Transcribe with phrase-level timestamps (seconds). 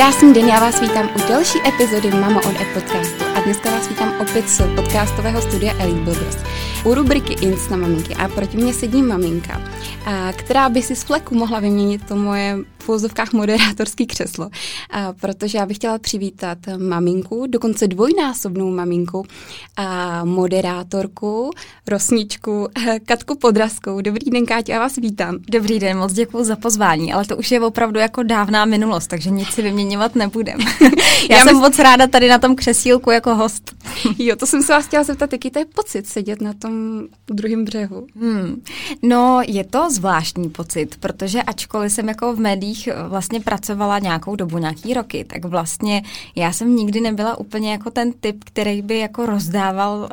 [0.00, 3.88] Krásný den, já vás vítám u další epizody Mama on Air podcastu a dneska vás
[3.88, 6.36] vítám opět z podcastového studia Elite Builders.
[6.84, 9.62] U rubriky Inc na maminky a proti mě sedí maminka,
[10.36, 12.56] která by si z fleku mohla vyměnit to moje
[12.90, 14.50] v úzovkách moderátorský křeslo,
[14.90, 19.26] a, protože já bych chtěla přivítat maminku, dokonce dvojnásobnou maminku
[19.76, 21.50] a moderátorku,
[21.86, 22.68] rosničku
[23.06, 24.00] Katku Podrazkou.
[24.00, 25.38] Dobrý den, Káťa, já vás vítám.
[25.50, 29.30] Dobrý den, moc děkuji za pozvání, ale to už je opravdu jako dávná minulost, takže
[29.30, 30.58] nic si vyměňovat nebudem.
[31.30, 33.74] já, já jsem moc ráda tady na tom křesílku jako host.
[34.18, 37.64] jo, to jsem se vás chtěla zeptat, jaký to je pocit sedět na tom druhém
[37.64, 38.06] břehu?
[38.20, 38.62] Hmm.
[39.02, 44.58] No, je to zvláštní pocit, protože ačkoliv jsem jako v médiích vlastně pracovala nějakou dobu,
[44.58, 46.02] nějaký roky, tak vlastně
[46.36, 50.08] já jsem nikdy nebyla úplně jako ten typ, který by jako rozdával uh,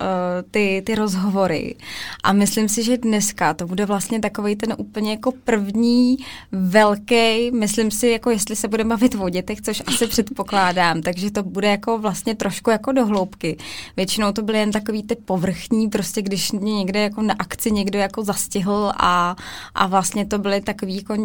[0.52, 1.76] ty, ty rozhovory.
[2.24, 6.18] A myslím si, že dneska to bude vlastně takový ten úplně jako první
[6.52, 11.44] velký, myslím si, jako jestli se budeme bavit o dětech, což asi předpokládám, takže to
[11.44, 13.58] bude jako vlastně trošku jako do hloubky.
[13.98, 18.00] Většinou to byly jen takový ty povrchní, prostě když mě někde jako na akci někdo
[18.00, 19.36] jako zastihl a,
[19.76, 21.16] a vlastně to byly takový jako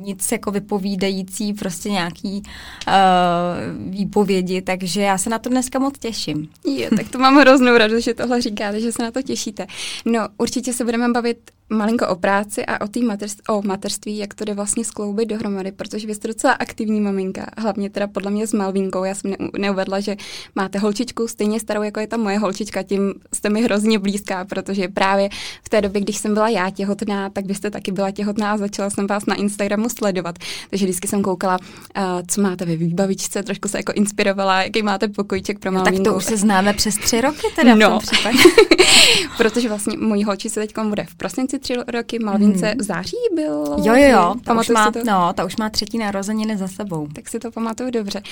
[0.00, 0.50] nic jako
[0.90, 2.42] vypovídající, prostě nějaký
[2.88, 6.48] uh, výpovědi, takže já se na to dneska moc těším.
[6.64, 9.66] Jo, tak to mám hroznou radost, že tohle říkáte, že se na to těšíte.
[10.04, 14.34] No, určitě se budeme bavit malinko o práci a o, tý mateřství, o mateřství, jak
[14.34, 18.46] to jde vlastně skloubit dohromady, protože vy jste docela aktivní maminka, hlavně teda podle mě
[18.46, 19.04] s Malvínkou.
[19.04, 20.16] Já jsem ne, neuvedla, že
[20.54, 24.88] máte holčičku stejně starou, jako je ta moje holčička, tím jste mi hrozně blízká, protože
[24.88, 25.28] právě
[25.62, 28.90] v té době, když jsem byla já těhotná, tak byste taky byla těhotná a začala
[28.90, 30.38] jsem vás na Instagramu sledovat.
[30.70, 35.08] Takže vždycky jsem koukala, uh, co máte ve výbavičce, trošku se jako inspirovala, jaký máte
[35.08, 35.98] pokojček pro Malvínku.
[35.98, 38.00] No, tak to už se známe přes tři roky teda no.
[38.00, 38.32] v tom
[39.36, 42.78] protože vlastně mojí holčice teď bude v prosinci tři roky, Malvince hmm.
[42.78, 43.76] v září byl.
[43.84, 45.00] Jo, jo, jo, ta už, má, to?
[45.04, 47.06] No, ta už má třetí narozeniny za sebou.
[47.14, 48.22] Tak si to pamatuju dobře.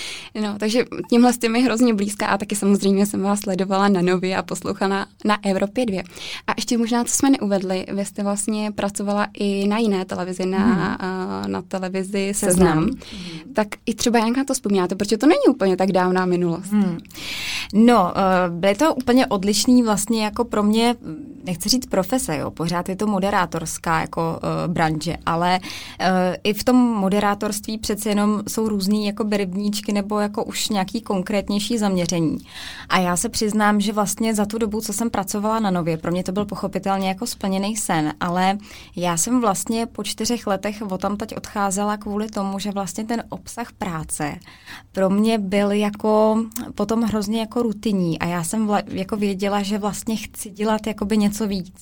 [0.43, 4.37] No, takže tímhle s těmi hrozně blízká a taky samozřejmě jsem vás sledovala na Nově
[4.37, 6.03] a poslouchala na Evropě 2.
[6.47, 10.59] A ještě možná, co jsme neuvedli, vy jste vlastně pracovala i na jiné televizi, na,
[10.59, 11.53] hmm.
[11.53, 12.69] na televizi Seznam.
[12.69, 12.85] Seznam.
[12.85, 13.55] Hmm.
[13.55, 16.73] Tak i třeba jak na to vzpomínáte, protože to není úplně tak dávná minulost.
[16.73, 16.99] Hmm.
[17.75, 20.97] No, uh, byly to úplně odlišný vlastně jako pro mě,
[21.49, 26.07] nechci říct profese, jo, pořád je to moderátorská jako uh, branže, ale uh,
[26.45, 31.79] i v tom moderátorství přece jenom jsou různý jako rybníčky nebo jako už nějaký konkrétnější
[31.79, 32.39] zaměření.
[32.89, 36.13] A já se přiznám, že vlastně za tu dobu, co jsem pracovala na Nově, pro
[36.13, 38.59] mě to byl pochopitelně jako splněný sen, ale
[38.97, 43.23] já jsem vlastně po čtyřech letech o tam teď odcházela kvůli tomu, že vlastně ten
[43.29, 44.39] obsah práce
[44.93, 46.45] pro mě byl jako
[46.75, 51.17] potom hrozně jako rutinní a já jsem vla, jako věděla, že vlastně chci dělat jakoby
[51.17, 51.73] něco víc.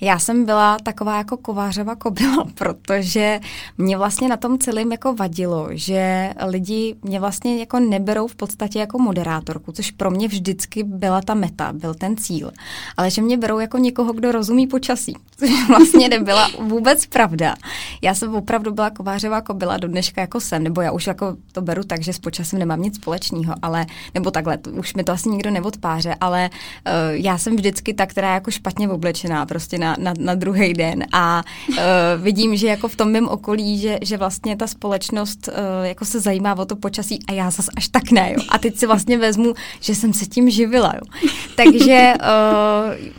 [0.00, 3.40] Já jsem byla taková jako kovářova kobila, protože
[3.78, 8.78] mě vlastně na tom celém jako vadilo, že lidi mě vlastně jako neberou v podstatě
[8.78, 12.52] jako moderátorku, což pro mě vždycky byla ta meta, byl ten cíl.
[12.96, 17.54] Ale že mě berou jako někoho, kdo rozumí počasí, což vlastně nebyla vůbec pravda.
[18.02, 21.62] Já jsem opravdu byla kovářová kobila do dneška jako jsem, nebo já už jako to
[21.62, 25.28] beru tak, že s počasím nemám nic společného, ale, nebo takhle, už mi to asi
[25.28, 29.96] nikdo neodpáře, ale uh, já jsem vždycky ta, která je jako špatně oblečená, prostě na,
[29.98, 31.76] na, na druhý den a uh,
[32.22, 36.20] vidím, že jako v tom mém okolí, že, že vlastně ta společnost uh, jako se
[36.20, 38.42] zajímá o to počasí a já zas až tak ne, jo.
[38.48, 41.28] A teď si vlastně vezmu, že jsem se tím živila, jo.
[41.56, 42.12] Takže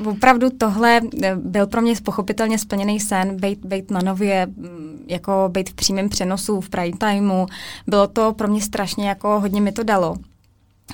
[0.01, 1.01] uh, opravdu tohle
[1.35, 4.47] byl pro mě pochopitelně splněný sen, být, být na nově,
[5.07, 7.45] jako být v přímém přenosu, v prime timeu.
[7.87, 10.15] Bylo to pro mě strašně jako hodně mi to dalo.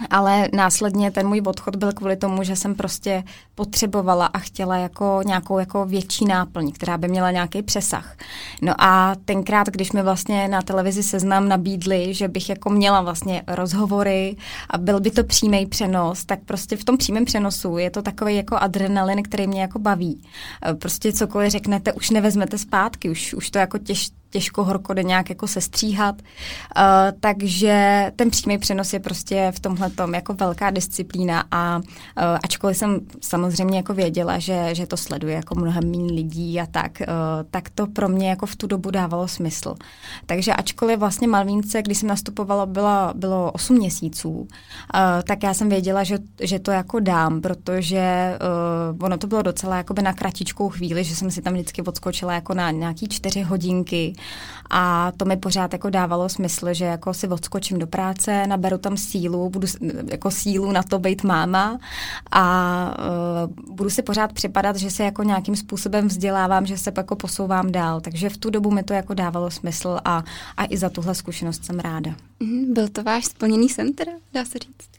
[0.10, 3.24] Ale následně ten můj odchod byl kvůli tomu, že jsem prostě
[3.56, 8.18] potřebovala a chtěla jako nějakou jako větší náplň, která by měla nějaký přesah.
[8.62, 13.44] No a tenkrát, když mi vlastně na televizi seznam nabídli, že bych jako měla vlastně
[13.48, 14.36] rozhovory
[14.70, 18.36] a byl by to přímý přenos, tak prostě v tom přímém přenosu je to takový
[18.36, 20.22] jako adrenalin, který mě jako baví.
[20.80, 25.30] Prostě cokoliv řeknete, už nevezmete zpátky, už, už to jako těž, těžko horko jde nějak
[25.30, 26.16] jako sestříhat.
[26.22, 26.84] Uh,
[27.20, 31.84] takže ten přímý přenos je prostě v tomhle jako velká disciplína a uh,
[32.44, 36.92] ačkoliv jsem samozřejmě jako věděla, že, že to sleduje jako mnohem méně lidí a tak,
[37.02, 37.06] uh,
[37.52, 39.76] tak to pro mě jako v tu dobu dávalo smysl.
[40.26, 44.48] Takže ačkoliv vlastně Malvínce, když jsem nastupovala, byla, bylo 8 měsíců, uh,
[45.24, 48.36] tak já jsem věděla, že, že to jako dám, protože
[48.92, 52.34] uh, ono to bylo docela jakoby na kratičkou chvíli, že jsem si tam vždycky odskočila
[52.34, 54.14] jako na nějaký čtyři hodinky
[54.70, 58.98] A to mi pořád jako dávalo smysl, že jako si odskočím do práce, naberu tam
[58.98, 59.68] sílu, budu
[60.12, 61.80] jako sílu na to být máma
[62.32, 62.98] a
[63.68, 67.72] uh, budu si pořád připadat, že se jako nějakým způsobem vzdělávám, že se jako posouvám
[67.72, 68.02] dál.
[68.02, 70.24] Takže v tu dobu mi to jako dávalo smysl a,
[70.58, 72.12] a i za tuhle zkušenost jsem ráda.
[72.40, 74.90] Mm, byl to váš splněný sen teda, dá se říct?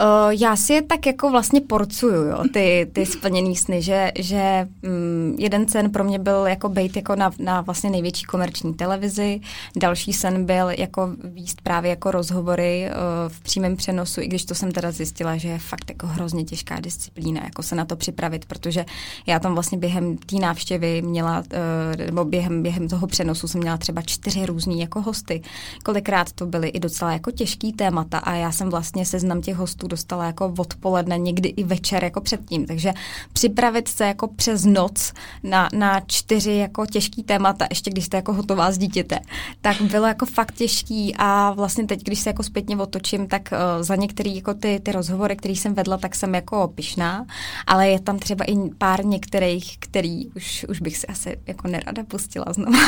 [0.00, 4.68] Uh, já si je tak jako vlastně porcuju, jo, ty, ty splněný sny, že, že
[4.82, 9.40] um, jeden sen pro mě byl jako být jako na, na vlastně největší komerční televizi,
[9.76, 12.92] další sen byl jako výst právě jako rozhovory uh,
[13.28, 16.80] v přímém přenosu, i když to jsem teda zjistila, že je fakt jako hrozně těžká
[16.80, 18.84] disciplína, jako se na to připravit, protože
[19.26, 23.76] já tam vlastně během té návštěvy měla, uh, nebo během, během toho přenosu jsem měla
[23.76, 25.42] třeba čtyři různý jako hosty.
[25.84, 29.85] Kolikrát to byly i docela jako těžký témata a já jsem vlastně seznam těch hostů
[29.86, 32.66] dostala jako odpoledne, někdy i večer jako předtím.
[32.66, 32.92] Takže
[33.32, 35.12] připravit se jako přes noc
[35.42, 39.18] na, na čtyři jako těžký témata, ještě když jste jako hotová s dítěte,
[39.60, 43.82] tak bylo jako fakt těžký a vlastně teď, když se jako zpětně otočím, tak uh,
[43.82, 47.26] za některé jako ty, ty rozhovory, které jsem vedla, tak jsem jako pišná,
[47.66, 52.04] ale je tam třeba i pár některých, který už, už bych si asi jako nerada
[52.04, 52.78] pustila znovu.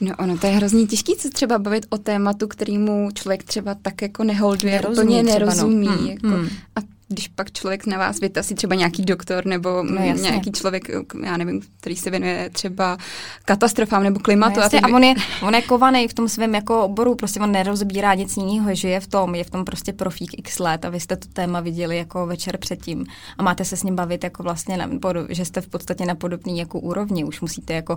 [0.00, 4.02] No ono, to je hrozně těžký se třeba bavit o tématu, kterýmu člověk třeba tak
[4.02, 5.86] jako neholduje, nerozumí úplně nerozumí.
[5.86, 6.08] Třeba, no.
[6.08, 6.50] jako, mm.
[6.76, 10.88] at když pak člověk na vás vytasí třeba nějaký doktor nebo no, nějaký člověk,
[11.24, 12.98] já nevím, který se věnuje třeba
[13.44, 14.56] katastrofám nebo klimatu.
[14.56, 17.40] No, jasně, a, a on, je, on je kovaný v tom svém jako oboru, prostě
[17.40, 20.84] on nerozbírá nic jiného, že je v tom, je v tom prostě profík x let
[20.84, 23.06] a vy jste to téma viděli jako večer předtím
[23.38, 24.90] a máte se s ním bavit jako vlastně, na,
[25.28, 27.96] že jste v podstatě na podobný jako úrovni, už musíte jako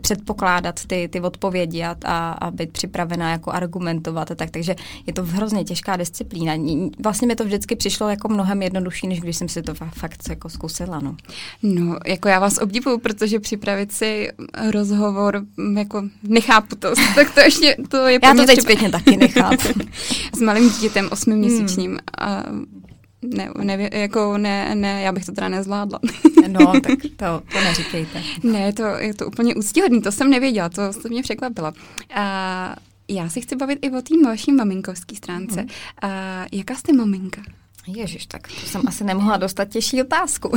[0.00, 4.76] předpokládat ty, ty odpovědi a, a, a být připravená jako argumentovat a tak, takže
[5.06, 6.52] je to hrozně těžká disciplína.
[7.02, 10.48] Vlastně mi to vždycky přišlo jako mnohem jednodušší, než když jsem si to fakt jako
[10.48, 11.00] zkusila.
[11.00, 11.16] No.
[11.62, 14.28] no, jako já vás obdivuju, protože připravit si
[14.70, 15.42] rozhovor,
[15.76, 18.62] jako nechápu to, tak to ještě, to je Já to teď třeba...
[18.62, 19.68] zpětně taky nechápu.
[20.36, 21.98] S malým dítětem, osmiměsíčním hmm.
[22.18, 22.44] a
[23.22, 25.98] ne, ne, jako ne, ne, já bych to teda nezvládla.
[26.48, 28.22] no, tak to, to neříkejte.
[28.42, 31.72] Ne, to, je to úplně úctíhodný, to jsem nevěděla, to, to mě překvapilo.
[32.14, 32.76] A
[33.08, 35.60] já si chci bavit i o té vaší maminkovské stránce.
[35.60, 35.68] Hmm.
[36.02, 37.42] A jaká jste maminka?
[37.96, 40.56] Ježiš, tak to jsem asi nemohla dostat těžší otázku.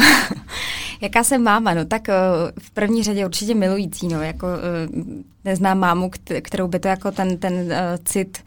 [1.02, 1.74] Jaká jsem máma?
[1.74, 2.14] No tak uh,
[2.60, 5.14] v první řadě určitě milující, no, jako uh,
[5.46, 6.12] neznám mámu,
[6.42, 7.72] kterou by to jako ten, ten uh,
[8.06, 8.44] cit Eh,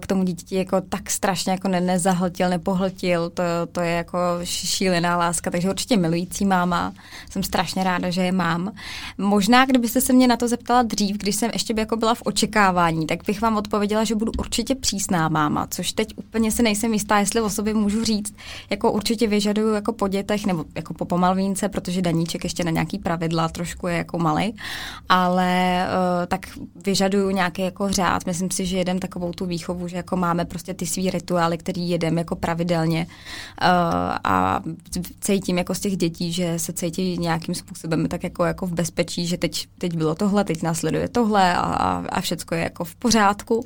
[0.00, 3.42] k tomu dítěti jako tak strašně jako ne, nezahltil, nepohltil, to,
[3.72, 6.92] to je jako šílená láska, takže určitě milující máma,
[7.30, 8.72] jsem strašně ráda, že je mám.
[9.18, 12.22] Možná, kdybyste se mě na to zeptala dřív, když jsem ještě by jako byla v
[12.24, 16.92] očekávání, tak bych vám odpověděla, že budu určitě přísná máma, což teď úplně se nejsem
[16.92, 18.34] jistá, jestli o sobě můžu říct,
[18.70, 22.98] jako určitě vyžaduju jako po dětech nebo jako po pomalvínce, protože daníček ještě na nějaký
[22.98, 24.56] pravidla trošku je jako malý,
[25.08, 26.46] ale uh, tak
[26.84, 30.74] vyžaduju nějaký jako řád, myslím si, že jedem takovou tu výchovu, že jako máme prostě
[30.74, 34.60] ty svý rituály, který jedeme jako pravidelně uh, a
[35.20, 39.26] cítím jako z těch dětí, že se cítí nějakým způsobem tak jako, jako v bezpečí,
[39.26, 42.94] že teď, teď bylo tohle, teď následuje tohle a, a, a všecko je jako v
[42.94, 43.64] pořádku.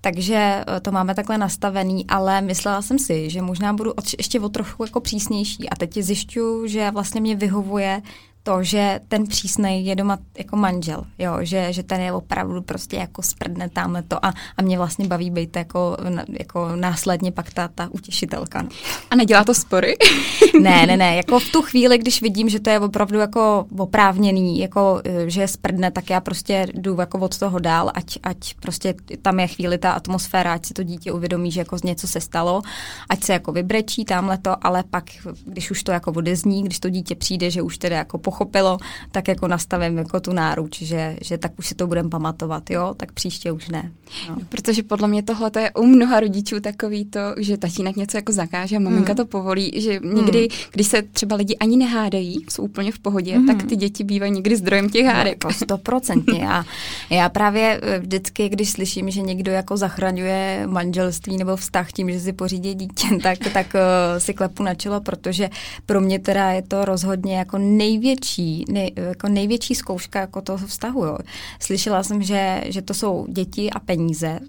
[0.00, 4.48] Takže eh, to máme takhle nastavený, ale myslela jsem si, že možná budu ještě o
[4.48, 8.02] trochu jako přísnější a teď zjišťuju, že vlastně mě vyhovuje
[8.46, 12.96] to, že ten přísnej je doma jako manžel, jo, že, že ten je opravdu prostě
[12.96, 15.96] jako sprdne tamhle to a, a mě vlastně baví být jako,
[16.38, 18.62] jako následně pak ta, ta utěšitelka.
[18.62, 18.68] No.
[19.10, 19.96] A nedělá to spory?
[20.60, 24.58] ne, ne, ne, jako v tu chvíli, když vidím, že to je opravdu jako oprávněný,
[24.58, 28.54] jako e, že je sprdne, tak já prostě jdu jako od toho dál, ať, ať
[28.54, 32.20] prostě tam je chvíli ta atmosféra, ať si to dítě uvědomí, že jako něco se
[32.20, 32.62] stalo,
[33.08, 35.04] ať se jako vybrečí tamhle to, ale pak,
[35.46, 38.78] když už to jako odezní, když to dítě přijde, že už teda jako pochopilo,
[39.12, 42.94] tak jako nastavím jako tu náruč, že, že tak už si to budeme pamatovat, jo,
[42.96, 43.92] tak příště už ne.
[44.28, 44.36] No.
[44.48, 48.76] Protože podle mě tohle je u mnoha rodičů takový to, že tatínek něco jako zakáže
[48.76, 49.16] a maminka hmm.
[49.16, 50.70] to povolí, že někdy, hmm.
[50.72, 53.46] když se třeba lidi ani nehádají, jsou úplně v pohodě, hmm.
[53.46, 55.44] tak ty děti bývají někdy zdrojem těch hádek.
[55.44, 56.38] No, stoprocentně.
[56.38, 56.64] já,
[57.10, 62.20] já právě eh, vždycky, když slyším, že někdo jako zachraňuje manželství nebo vztah tím, že
[62.20, 63.80] si pořídí dítě, tak, tak uh,
[64.18, 65.50] si klepu na čelo, protože
[65.86, 70.66] pro mě teda je to rozhodně jako největší největší, nej, jako největší zkouška jako toho
[70.66, 71.04] vztahu.
[71.04, 71.18] Jo.
[71.60, 74.40] Slyšela jsem, že, že to jsou děti a peníze,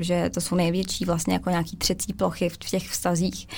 [0.00, 3.48] že to jsou největší vlastně jako nějaký třecí plochy v těch vztazích.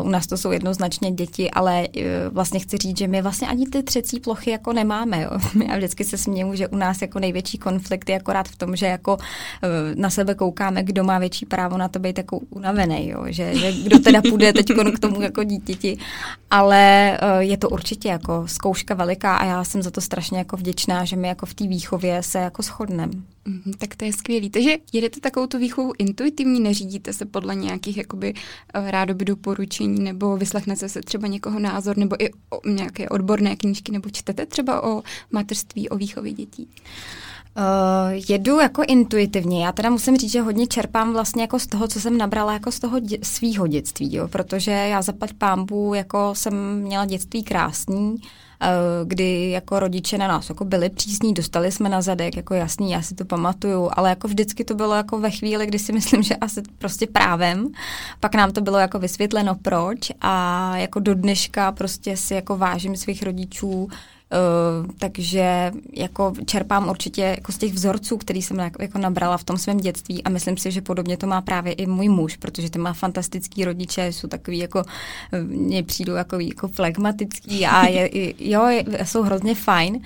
[0.00, 2.02] Uh, u nás to jsou jednoznačně děti, ale uh,
[2.34, 5.22] vlastně chci říct, že my vlastně ani ty třecí plochy jako nemáme.
[5.22, 5.30] Jo.
[5.68, 8.86] Já vždycky se směju, že u nás jako největší konflikt je akorát v tom, že
[8.86, 9.18] jako
[9.94, 13.24] na sebe koukáme, kdo má větší právo na to být jako unavený, jo.
[13.26, 15.98] Že, že kdo teda půjde teď k tomu jako dítěti.
[16.50, 21.04] Ale je to určitě jako zkouška veliká a já jsem za to strašně jako vděčná,
[21.04, 23.12] že my jako v té výchově se jako shodneme.
[23.48, 24.50] Mm, tak to je skvělý.
[24.50, 28.34] Takže jedete takovou tu výchovu intuitivní, neřídíte se podle nějakých jakoby
[28.74, 33.92] eh, rádoby doporučení, nebo vyslechnete se třeba někoho názor, nebo i o nějaké odborné knížky,
[33.92, 36.68] nebo čtete třeba o mateřství, o výchově dětí?
[37.56, 39.64] Uh, jedu jako intuitivně.
[39.64, 42.72] Já teda musím říct, že hodně čerpám vlastně jako z toho, co jsem nabrala jako
[42.72, 44.28] z toho dě- svýho dětství, jo?
[44.28, 48.16] protože já zaplať pámbu, jako jsem měla dětství krásný,
[49.04, 53.02] kdy jako rodiče na nás jako byli přísní, dostali jsme na zadek, jako jasný, já
[53.02, 56.36] si to pamatuju, ale jako vždycky to bylo jako ve chvíli, kdy si myslím, že
[56.36, 57.68] asi prostě právem,
[58.20, 62.96] pak nám to bylo jako vysvětleno proč a jako do dneška prostě si jako vážím
[62.96, 63.88] svých rodičů,
[64.32, 69.44] Uh, takže jako čerpám určitě jako z těch vzorců, který jsem jako, jako nabrala v
[69.44, 72.70] tom svém dětství a myslím si, že podobně to má právě i můj muž, protože
[72.70, 74.82] ten má fantastický rodiče, jsou takový jako,
[75.32, 78.68] eh, mně přijdu jako, jako flegmatický a je, jo,
[79.04, 80.00] jsou hrozně fajn.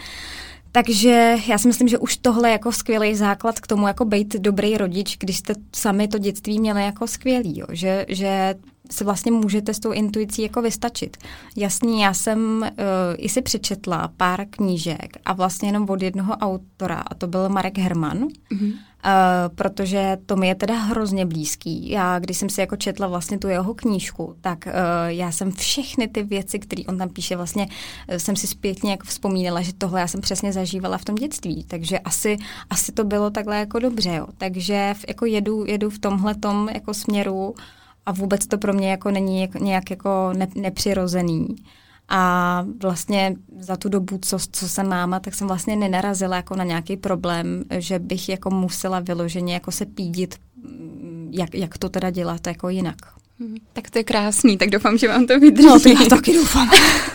[0.72, 4.36] Takže já si myslím, že už tohle je jako skvělý základ k tomu, jako být
[4.36, 7.66] dobrý rodič, když jste sami to dětství měli jako skvělý, jo.
[7.70, 8.54] Že, že
[8.92, 11.16] se vlastně můžete s tou intuicí jako vystačit.
[11.56, 12.68] Jasně, já jsem uh,
[13.16, 17.78] i si přečetla pár knížek a vlastně jenom od jednoho autora, a to byl Marek
[17.78, 18.72] Herman, mm-hmm.
[19.04, 21.90] Uh, protože to mi je teda hrozně blízký.
[21.90, 24.72] Já, když jsem si jako četla vlastně tu jeho knížku, tak uh,
[25.06, 29.06] já jsem všechny ty věci, které on tam píše, vlastně uh, jsem si zpětně jako
[29.06, 32.36] vzpomínala, že tohle já jsem přesně zažívala v tom dětství, takže asi,
[32.70, 34.26] asi to bylo takhle jako dobře, jo.
[34.38, 36.34] Takže v, jako jedu, jedu v tomhle
[36.72, 37.54] jako směru
[38.06, 41.56] a vůbec to pro mě jako není nějak jako ne, nepřirozený.
[42.08, 46.64] A vlastně za tu dobu, co, co jsem máma, tak jsem vlastně nenarazila jako na
[46.64, 50.34] nějaký problém, že bych jako musela vyloženě jako se pídit,
[51.30, 53.21] jak, jak to teda dělat jako jinak.
[53.38, 53.56] Mhm.
[53.72, 55.68] Tak to je krásný, tak doufám, že vám to vydrží.
[55.68, 56.70] No, to já taky doufám.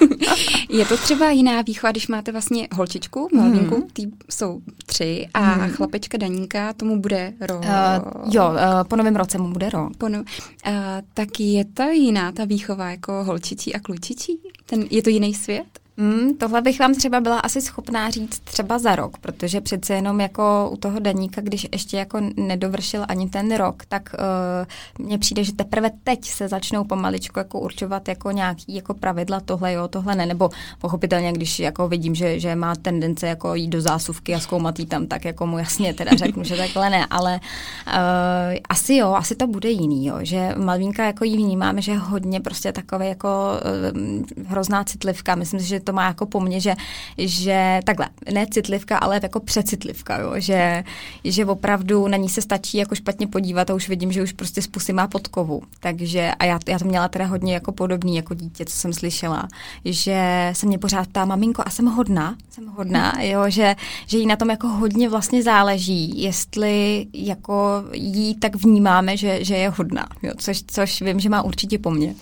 [0.70, 3.88] je to třeba jiná výchova, když máte vlastně holčičku, malvinku, hmm.
[3.94, 5.70] ty jsou tři a hmm.
[5.70, 7.64] chlapečka Daníka, tomu bude rok.
[7.64, 9.98] Uh, jo, uh, po novém roce mu bude rok.
[9.98, 10.74] Po no, uh,
[11.14, 14.40] tak je to jiná ta výchova jako holčičí a klučičí?
[14.66, 15.68] Ten, je to jiný svět?
[16.00, 20.20] Mm, tohle bych vám třeba byla asi schopná říct třeba za rok, protože přece jenom
[20.20, 24.16] jako u toho daníka, když ještě jako nedovršil ani ten rok, tak
[25.00, 29.39] uh, mně přijde, že teprve teď se začnou pomaličku jako určovat jako nějaký jako pravidla
[29.39, 30.50] tohle jo, tohle ne, nebo
[30.82, 34.86] pochopitelně, když jako vidím, že, že má tendence jako jít do zásuvky a zkoumat jí
[34.86, 37.39] tam, tak jako mu jasně teda řeknu, že takhle ne, ale
[37.88, 37.94] uh,
[38.70, 42.39] asi jo, asi to bude jiný, jo, že Malvínka jako jí vnímáme, že je hodně
[42.39, 43.30] prostě takové jako
[44.38, 46.75] uh, hrozná citlivka, myslím si, že to má jako po mně, že,
[47.17, 50.84] že takhle, ne citlivka, ale jako přecitlivka, jo, že,
[51.24, 54.62] že opravdu na ní se stačí jako špatně podívat a už vidím, že už prostě
[54.62, 55.62] z pusy má podkovu.
[55.79, 59.48] Takže a já, já to měla teda hodně jako podobný jako dítě, co jsem slyšela,
[59.86, 62.36] že se mě pořád ptá, maminko, a jsem hodná?
[62.50, 63.75] Jsem hodná, jo, že,
[64.08, 69.56] že jí na tom jako hodně vlastně záleží, jestli jako jí tak vnímáme, že, že
[69.56, 72.15] je hodná, jo, což, což vím, že má určitě po mně.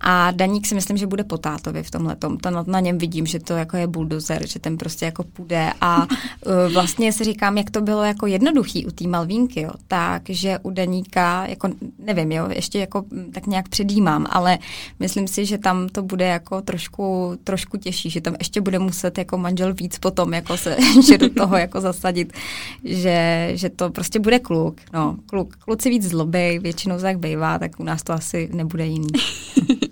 [0.00, 2.38] A Daník si myslím, že bude po tátovi v tomhle tom.
[2.38, 5.72] To na, na něm vidím, že to jako je buldozer, že ten prostě jako půjde.
[5.80, 6.08] A uh,
[6.72, 11.46] vlastně si říkám, jak to bylo jako jednoduchý u té Malvínky, jo, takže u Daníka,
[11.46, 14.58] jako nevím, jo, ještě jako tak nějak předjímám, ale
[15.00, 19.18] myslím si, že tam to bude jako trošku, trošku těžší, že tam ještě bude muset
[19.18, 22.32] jako manžel víc potom jako se, že do toho jako zasadit,
[22.84, 27.80] že, že to prostě bude kluk, no, kluk, kluci víc zlobej, většinou tak bývá, tak
[27.80, 29.08] u nás to asi nebude jiný.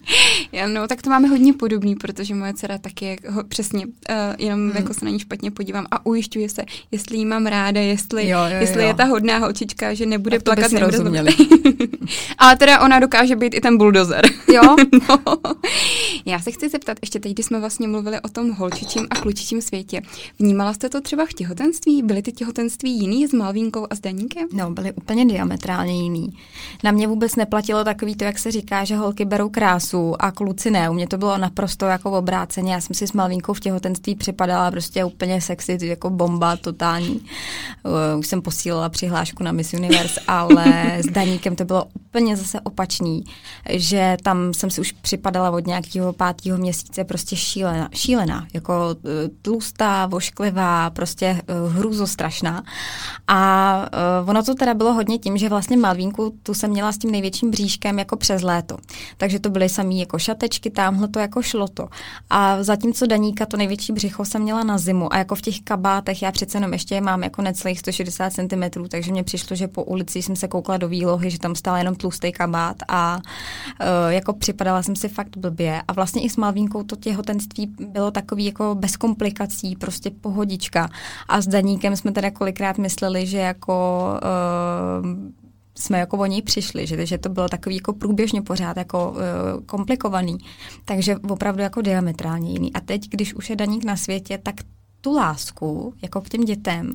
[0.52, 3.92] Já, no, tak to máme hodně podobný, protože moje dcera taky je ho, přesně, uh,
[4.38, 4.76] jenom hmm.
[4.76, 8.38] jako se na ní špatně podívám a ujišťuje se, jestli jí mám ráda, jestli, jo,
[8.38, 8.88] jo, jestli jo.
[8.88, 10.72] je ta hodná holčička, že nebude tak plakat.
[10.72, 11.34] Nebude rozuměli.
[12.38, 14.24] Ale teda ona dokáže být i ten buldozer.
[14.52, 14.62] Jo?
[15.08, 15.36] no.
[16.24, 19.62] Já se chci zeptat, ještě teď, když jsme vlastně mluvili o tom holčičím a klučičím
[19.62, 20.02] světě,
[20.38, 22.02] vnímala jste to třeba v těhotenství?
[22.02, 24.48] Byly ty těhotenství jiný s Malvínkou a s Daníkem?
[24.52, 26.38] No, byly úplně diametrálně jiný.
[26.84, 30.70] Na mě vůbec neplatilo takový to, jak se říká, že holky berou krásu a kluci
[30.70, 34.14] ne, u mě to bylo naprosto jako obráceně, já jsem si s Malvínkou v těhotenství
[34.14, 37.20] připadala prostě úplně sexy, jako bomba totální.
[37.84, 40.64] Uh, už jsem posílala přihlášku na Miss Universe, ale
[40.98, 43.24] s Daníkem to bylo úplně zase opačný,
[43.70, 49.10] že tam jsem si už připadala od nějakého pátého měsíce prostě šílená, šílená jako uh,
[49.42, 52.62] tlustá, vošklivá, prostě uh, hrůzostrašná.
[53.28, 53.88] A
[54.26, 57.50] ono to teda bylo hodně tím, že vlastně Malvínku tu jsem měla s tím největším
[57.50, 58.76] bříškem jako přes léto.
[59.16, 61.88] Takže to byly samý jako šatečky, tamhle to jako šlo to.
[62.30, 66.22] A zatímco Daníka to největší břicho jsem měla na zimu a jako v těch kabátech,
[66.22, 70.22] já přece jenom ještě mám jako necelých 160 cm, takže mně přišlo, že po ulici
[70.22, 74.82] jsem se koukla do výlohy, že tam stál jenom tlustý kabát a uh, jako připadala
[74.82, 75.82] jsem si fakt blbě.
[75.88, 80.88] A vlastně i s Malvínkou to těhotenství bylo takový jako bez komplikací, prostě pohodička.
[81.28, 84.04] A s Daníkem jsme teda kolikrát mysleli, že jako
[85.02, 85.41] uh,
[85.74, 89.64] jsme jako o něj přišli, že, že to bylo takový jako průběžně pořád jako uh,
[89.66, 90.38] komplikovaný,
[90.84, 92.72] takže opravdu jako diametrálně jiný.
[92.72, 94.54] A teď, když už je Daník na světě, tak
[95.00, 96.92] tu lásku jako k těm dětem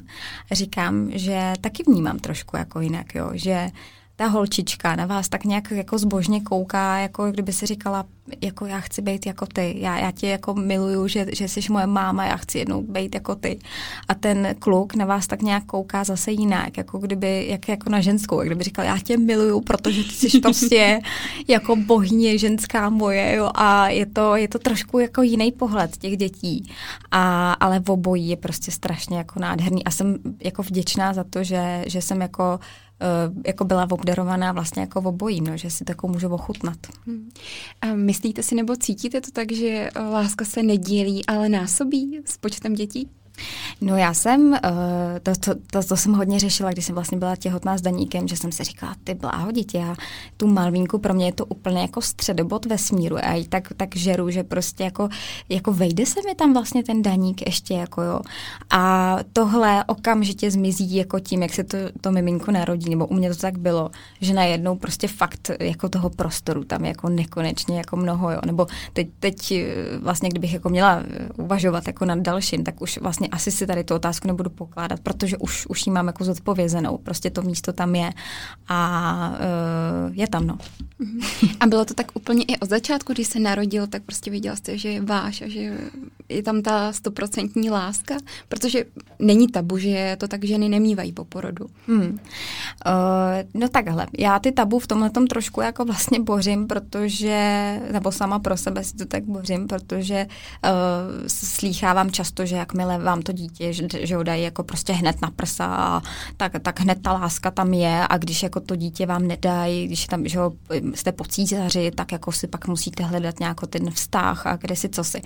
[0.52, 3.70] říkám, že taky vnímám trošku jako jinak, jo, že
[4.18, 8.06] ta holčička na vás tak nějak jako zbožně kouká, jako kdyby si říkala,
[8.42, 11.88] jako já chci být jako ty, já, já tě jako miluju, že, že jsi moje
[11.88, 13.60] máma, já chci jednou být jako ty.
[14.08, 18.02] A ten kluk na vás tak nějak kouká zase jinak, jako kdyby, jak jako na
[18.02, 21.00] ženskou, jak kdyby říkal, já tě miluju, protože ty jsi prostě
[21.48, 26.18] jako bohyně ženská moje, jo, a je to, je to trošku jako jiný pohled těch
[26.18, 26.72] dětí,
[27.12, 29.84] a, ale v obojí je prostě strašně jako nádherný.
[29.84, 32.60] A jsem jako vděčná za to, že, že jsem jako
[33.46, 36.78] jako byla obdarovaná vlastně jako obojí, no, že si takovou můžu ochutnat.
[37.06, 37.30] Hmm.
[37.82, 42.74] A myslíte si nebo cítíte to tak, že láska se nedělí, ale násobí s počtem
[42.74, 43.10] dětí?
[43.82, 44.58] No já jsem, uh,
[45.24, 48.38] to, to, to, to jsem hodně řešila, když jsem vlastně byla těhotná s Daníkem, že
[48.38, 49.96] jsem si říkala, ty bláho dítě, já
[50.38, 54.30] tu Malvínku, pro mě je to úplně jako středobod vesmíru a já tak, tak žeru,
[54.30, 55.10] že prostě jako,
[55.50, 58.22] jako vejde se mi tam vlastně ten Daník ještě jako jo.
[58.70, 63.30] A tohle okamžitě zmizí jako tím, jak se to, to miminko narodí, nebo u mě
[63.30, 63.92] to tak bylo,
[64.22, 68.40] že najednou prostě fakt jako toho prostoru tam jako nekonečně jako mnoho, jo.
[68.46, 69.66] Nebo teď, teď eh,
[70.00, 71.04] vlastně, kdybych jako měla
[71.38, 75.00] uvažovat jako nad dalším, tak už vlastně vlastně asi si tady tu otázku nebudu pokládat,
[75.00, 76.98] protože už, už ji mám jako zodpovězenou.
[76.98, 78.12] Prostě to místo tam je
[78.68, 79.32] a
[80.10, 80.58] uh, je tam, no.
[81.60, 84.78] A bylo to tak úplně i od začátku, když se narodil, tak prostě viděla jste,
[84.78, 85.78] že je váš a že
[86.30, 88.16] je tam ta stoprocentní láska,
[88.50, 88.86] protože
[89.20, 91.66] není tabu, že to tak ženy nemývají po porodu.
[91.88, 92.02] Hmm.
[92.02, 92.20] Uh,
[93.54, 98.40] no takhle, já ty tabu v tomhle tom trošku jako vlastně bořím, protože, nebo sama
[98.40, 100.72] pro sebe si to tak bořím, protože uh,
[101.28, 105.32] slýchávám často, že jakmile vám to dítě, že, že ho dají jako prostě hned na
[105.32, 106.02] prsa,
[106.38, 110.06] tak, tak hned ta láska tam je a když jako to dítě vám nedají, když
[110.06, 110.54] tam, že ho,
[110.94, 114.90] jste po císaři, tak jako si pak musíte hledat nějak ten vztah a kde si
[114.90, 115.22] co si.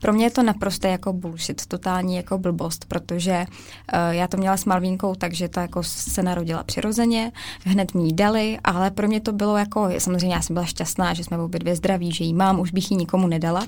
[0.00, 4.56] Pro mě je to naprosto jako bullshit, totální jako blbost, protože uh, já to měla
[4.56, 7.32] s Malvínkou, takže to jako se narodila přirozeně,
[7.64, 11.14] hned mi ji dali, ale pro mě to bylo jako, samozřejmě já jsem byla šťastná,
[11.14, 13.66] že jsme obě dvě zdraví, že ji mám, už bych ji nikomu nedala,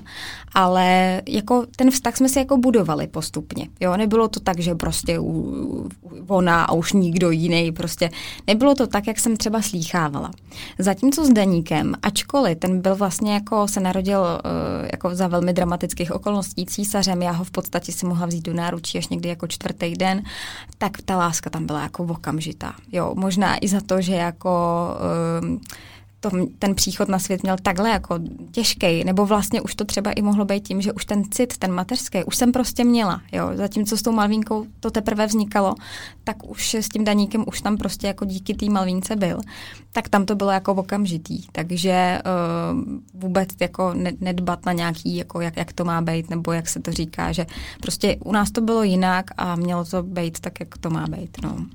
[0.53, 3.67] ale jako ten vztah jsme si jako budovali postupně.
[3.79, 5.89] Jo, nebylo to tak, že prostě u,
[6.27, 8.09] ona a už nikdo jiný, prostě
[8.47, 10.31] nebylo to tak, jak jsem třeba slýchávala.
[10.79, 16.11] Zatímco s Daníkem, ačkoliv ten byl vlastně jako, se narodil uh, jako za velmi dramatických
[16.11, 19.93] okolností císařem, já ho v podstatě si mohla vzít do náručí až někdy jako čtvrtý
[19.93, 20.23] den,
[20.77, 22.73] tak ta láska tam byla jako okamžitá.
[22.91, 24.87] Jo, možná i za to, že jako
[25.41, 25.57] uh,
[26.19, 26.29] to,
[26.59, 28.19] ten příchod na svět měl takhle jako
[28.51, 31.71] těžký, nebo vlastně už to třeba i mohlo být tím, že už ten cit, ten
[31.71, 35.75] mateřský, už jsem prostě měla, jo, zatímco s tou Malvínkou to teprve vznikalo,
[36.23, 39.41] tak už s tím daníkem už tam prostě jako díky té Malvínce byl,
[39.91, 42.19] tak tam to bylo jako okamžitý, takže
[42.73, 46.79] uh, vůbec jako nedbat na nějaký, jako jak, jak to má být, nebo jak se
[46.79, 47.45] to říká, že
[47.81, 51.37] prostě u nás to bylo jinak a mělo to být tak, jak to má být,
[51.43, 51.65] no.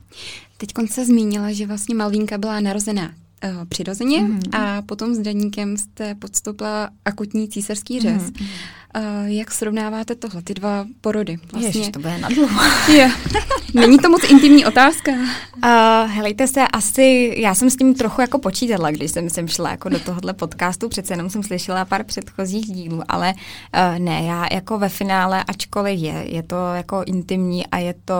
[0.56, 3.10] Teď se zmínila, že vlastně Malvínka byla narozená
[3.44, 4.60] uh, přirozeně mm-hmm.
[4.60, 8.22] a potom s Daníkem jste podstoupila akutní císařský řez.
[8.22, 8.46] Mm-hmm.
[8.98, 11.38] Uh, jak srovnáváte tohle, ty dva porody?
[11.52, 11.68] Vlastně?
[11.68, 12.60] Ježiš, to bude nadlouho.
[13.74, 15.12] Není to moc intimní otázka.
[15.12, 19.70] Uh, helejte se, asi, já jsem s tím trochu jako počítala, když jsem sem šla
[19.70, 24.46] jako do tohohle podcastu, přece jenom jsem slyšela pár předchozích dílů, ale uh, ne, já
[24.52, 28.14] jako ve finále, ačkoliv je, je to jako intimní a je to,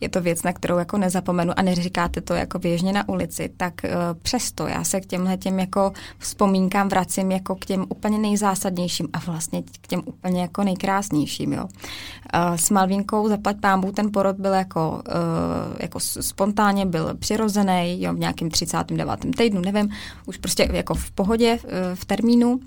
[0.00, 3.74] je to věc, na kterou jako nezapomenu a neříkáte to jako běžně na ulici, tak
[3.84, 3.90] uh,
[4.22, 9.18] přesto já se k těmhle těm jako vzpomínkám vracím jako k těm úplně nejzásadnějším a
[9.18, 11.64] vlastně k těm úplně jako nejkrásnějším, jo.
[11.64, 18.14] Uh, s Malvinkou zaplať pámbu ten porod byl jako, uh, jako spontánně, byl přirozený, jo,
[18.14, 19.10] v nějakém 39.
[19.36, 19.88] týdnu, nevím,
[20.26, 22.60] už prostě jako v pohodě, uh, v termínu.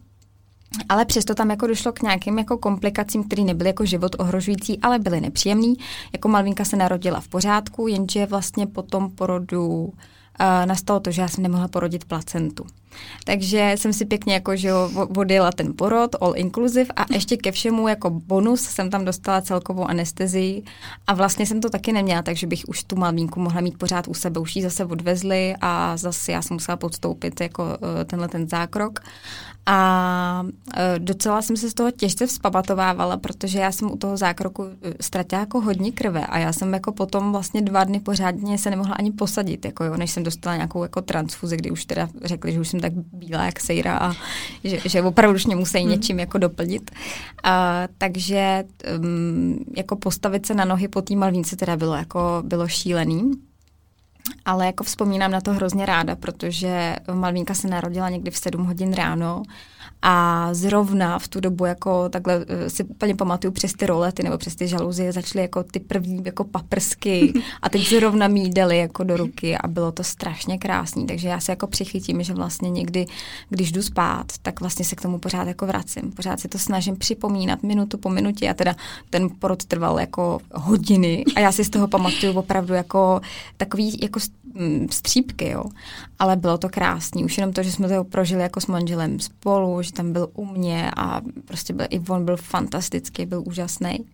[0.90, 5.00] ale přesto tam jako došlo k nějakým jako komplikacím, které nebyly jako život ohrožující, ale
[5.00, 5.76] byly nepříjemný.
[6.14, 9.92] Jako Malvinka se narodila v pořádku, jenže vlastně po tom porodu uh,
[10.66, 12.66] nastalo to, že já jsem nemohla porodit placentu.
[13.26, 14.74] Takže jsem si pěkně jako, že
[15.18, 19.86] odjela ten porod, all inclusive a ještě ke všemu jako bonus jsem tam dostala celkovou
[19.86, 20.64] anestezii
[21.08, 24.14] a vlastně jsem to taky neměla, takže bych už tu malmínku mohla mít pořád u
[24.14, 28.50] sebe, už ji zase odvezli a zase já jsem musela podstoupit jako eh, tenhle ten
[28.50, 29.00] zákrok.
[29.66, 30.46] A
[30.78, 34.94] e, docela jsem se z toho těžce vzpamatovávala, protože já jsem u toho zákroku e,
[35.02, 38.96] ztratila jako hodně krve a já jsem jako potom vlastně dva dny pořádně se nemohla
[38.96, 42.60] ani posadit, jako jo, než jsem dostala nějakou jako transfuzi, kdy už teda řekli, že
[42.60, 44.14] už jsem tak bílá jak sejra a
[44.64, 45.90] že, že opravdu už mě musí hmm.
[45.90, 46.92] něčím jako doplnit.
[47.44, 48.64] A, takže
[49.00, 53.32] um, jako postavit se na nohy po té malvínce teda bylo jako bylo šílený.
[54.46, 58.94] Ale jako vzpomínám na to hrozně ráda, protože Malvínka se narodila někdy v 7 hodin
[58.94, 59.44] ráno
[60.06, 64.38] a zrovna v tu dobu jako takhle eh, si úplně pamatuju přes ty rolety nebo
[64.38, 69.18] přes ty žaluzie začaly jako ty první jako paprsky a teď zrovna mídeli jako do
[69.18, 73.06] ruky a bylo to strašně krásný, takže já se jako přichytím, že vlastně někdy,
[73.50, 76.12] když jdu spát, tak vlastně se k tomu pořád jako vracím.
[76.12, 78.76] Pořád si to snažím připomínat minutu po minutě a teda
[79.10, 83.22] ten porod trval jako hodiny a já si z toho pamatuju opravdu jako
[83.58, 84.20] takový jako
[84.54, 85.64] mm, střípky, jo.
[86.20, 87.26] Ale bylo to krásný.
[87.26, 90.46] Už jenom to, že jsme to prožili jako s manželem spolu, že tam byl u
[90.46, 94.06] mě a prostě byl, i on byl fantastický, byl úžasný.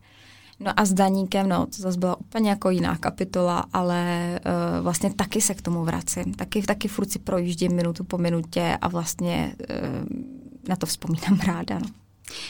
[0.59, 5.13] No a s Daníkem, no, to zase byla úplně jako jiná kapitola, ale uh, vlastně
[5.13, 6.33] taky se k tomu vracím.
[6.33, 10.19] Taky, taky furt si projíždím minutu po minutě a vlastně uh,
[10.69, 11.87] na to vzpomínám ráda, no.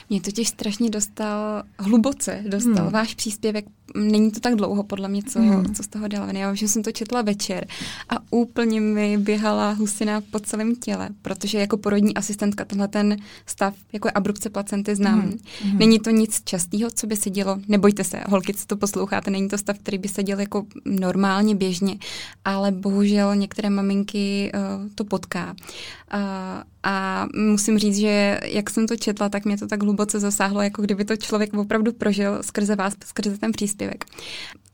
[0.09, 2.93] Mě totiž strašně dostal, hluboce dostal hmm.
[2.93, 3.65] váš příspěvek.
[3.95, 5.75] Není to tak dlouho, podle mě, co, hmm.
[5.75, 6.31] co z toho dala.
[6.31, 7.67] Já že jsem to četla večer
[8.09, 13.73] a úplně mi běhala husina po celém těle, protože jako porodní asistentka tenhle ten stav,
[13.93, 15.19] jako je abrupce placenty, znám.
[15.19, 15.77] Hmm.
[15.77, 17.59] Není to nic častého, co by se dělo.
[17.67, 21.55] Nebojte se, holky, co to posloucháte, není to stav, který by se děl jako normálně,
[21.55, 21.97] běžně,
[22.45, 25.55] ale bohužel některé maminky uh, to potká.
[26.13, 26.19] Uh,
[26.83, 30.81] a musím říct, že jak jsem to četla, tak mě to tak hluboce zasáhlo, jako
[30.81, 33.78] kdyby to člověk opravdu prožil skrze vás, skrze ten příspěvek.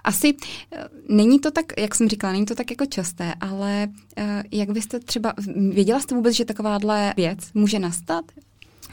[0.03, 0.35] Asi
[0.71, 3.87] eh, není to tak, jak jsem říkala, není to tak jako časté, ale
[4.17, 5.33] eh, jak byste třeba,
[5.69, 8.25] věděla jste vůbec, že takováhle věc může nastat?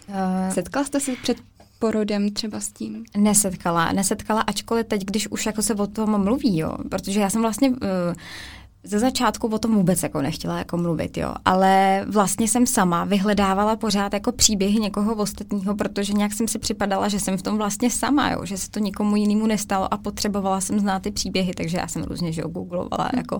[0.08, 1.36] Uh, Setkala jste se před
[1.78, 3.04] porodem třeba s tím?
[3.16, 7.42] Nesetkala, nesetkala, ačkoliv teď, když už jako se o tom mluví, jo, protože já jsem
[7.42, 7.76] vlastně uh,
[8.84, 11.34] ze začátku o tom vůbec jako nechtěla jako mluvit, jo.
[11.44, 17.08] Ale vlastně jsem sama vyhledávala pořád jako příběhy někoho ostatního, protože nějak jsem si připadala,
[17.08, 18.44] že jsem v tom vlastně sama, jo.
[18.44, 22.02] Že se to nikomu jinému nestalo a potřebovala jsem znát ty příběhy, takže já jsem
[22.02, 23.38] různě, že googlovala jako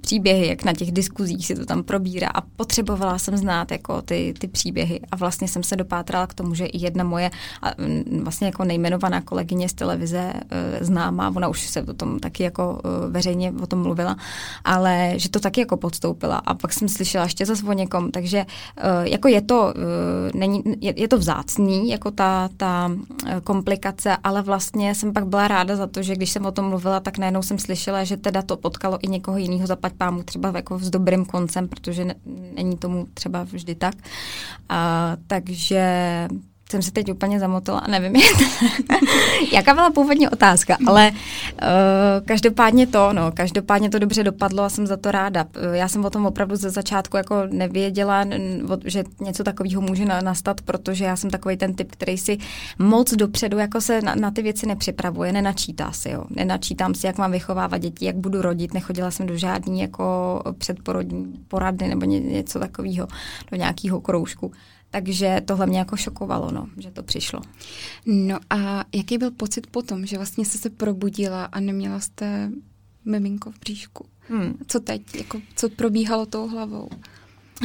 [0.00, 4.34] příběhy, jak na těch diskuzích si to tam probírá a potřebovala jsem znát jako ty,
[4.38, 7.30] ty příběhy a vlastně jsem se dopátrala k tomu, že i jedna moje
[7.62, 7.70] a
[8.22, 12.80] vlastně jako nejmenovaná kolegyně z televize e, známá, ona už se o tom taky jako
[12.84, 14.16] e, veřejně o tom mluvila,
[14.66, 16.36] ale že to taky jako podstoupila.
[16.36, 20.62] A pak jsem slyšela ještě zase o někom, takže uh, jako je to, uh, není,
[20.80, 22.90] je, je to vzácný, jako ta, ta
[23.26, 26.68] eh, komplikace, ale vlastně jsem pak byla ráda za to, že když jsem o tom
[26.68, 30.52] mluvila, tak najednou jsem slyšela, že teda to potkalo i někoho jiného zapať pámu, třeba
[30.54, 32.14] jako s dobrým koncem, protože ne,
[32.56, 33.94] není tomu třeba vždy tak.
[33.94, 34.76] Uh,
[35.26, 35.82] takže
[36.70, 38.22] jsem se teď úplně zamotala a nevím,
[39.52, 44.86] jaká byla původně otázka, ale uh, každopádně to, no, každopádně to dobře dopadlo a jsem
[44.86, 45.46] za to ráda.
[45.72, 48.24] Já jsem o tom opravdu ze začátku jako nevěděla,
[48.84, 52.38] že něco takového může nastat, protože já jsem takový ten typ, který si
[52.78, 56.24] moc dopředu jako se na, na ty věci nepřipravuje, nenačítá si, jo.
[56.30, 61.34] Nenačítám si, jak mám vychovávat děti, jak budu rodit, nechodila jsem do žádný jako předporodní
[61.48, 63.06] porady nebo ně, něco takového,
[63.50, 64.52] do nějakého kroužku.
[64.96, 67.40] Takže tohle mě jako šokovalo, no, že to přišlo.
[68.06, 72.50] No a jaký byl pocit potom, že vlastně jste se probudila a neměla jste
[73.04, 74.06] miminko v bříšku?
[74.28, 74.58] Hmm.
[74.66, 75.14] Co teď?
[75.14, 76.88] Jako, co probíhalo tou hlavou?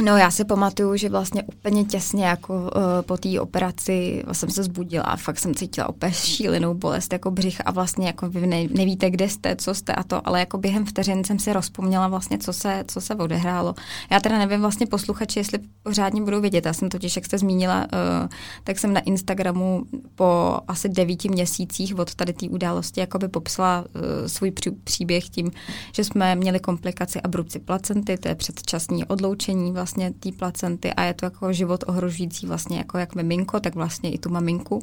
[0.00, 2.70] No já si pamatuju, že vlastně úplně těsně jako uh,
[3.06, 7.60] po té operaci jsem se zbudila a fakt jsem cítila úplně šílenou bolest jako břich
[7.64, 10.86] a vlastně jako vy ne, nevíte, kde jste, co jste a to, ale jako během
[10.86, 13.74] vteřin jsem si rozpomněla vlastně, co se, co se odehrálo.
[14.10, 16.66] Já teda nevím vlastně posluchači, jestli pořádně budou vědět.
[16.66, 18.28] Já jsem totiž, jak jste zmínila, uh,
[18.64, 19.82] tak jsem na Instagramu
[20.14, 25.28] po asi devíti měsících od tady té události jako by popsala uh, svůj pří, příběh
[25.28, 25.50] tím,
[25.94, 31.14] že jsme měli komplikaci abrupci placenty, to je předčasní odloučení vlastně té placenty a je
[31.14, 34.80] to jako život ohrožující vlastně jako jak miminko, tak vlastně i tu maminku.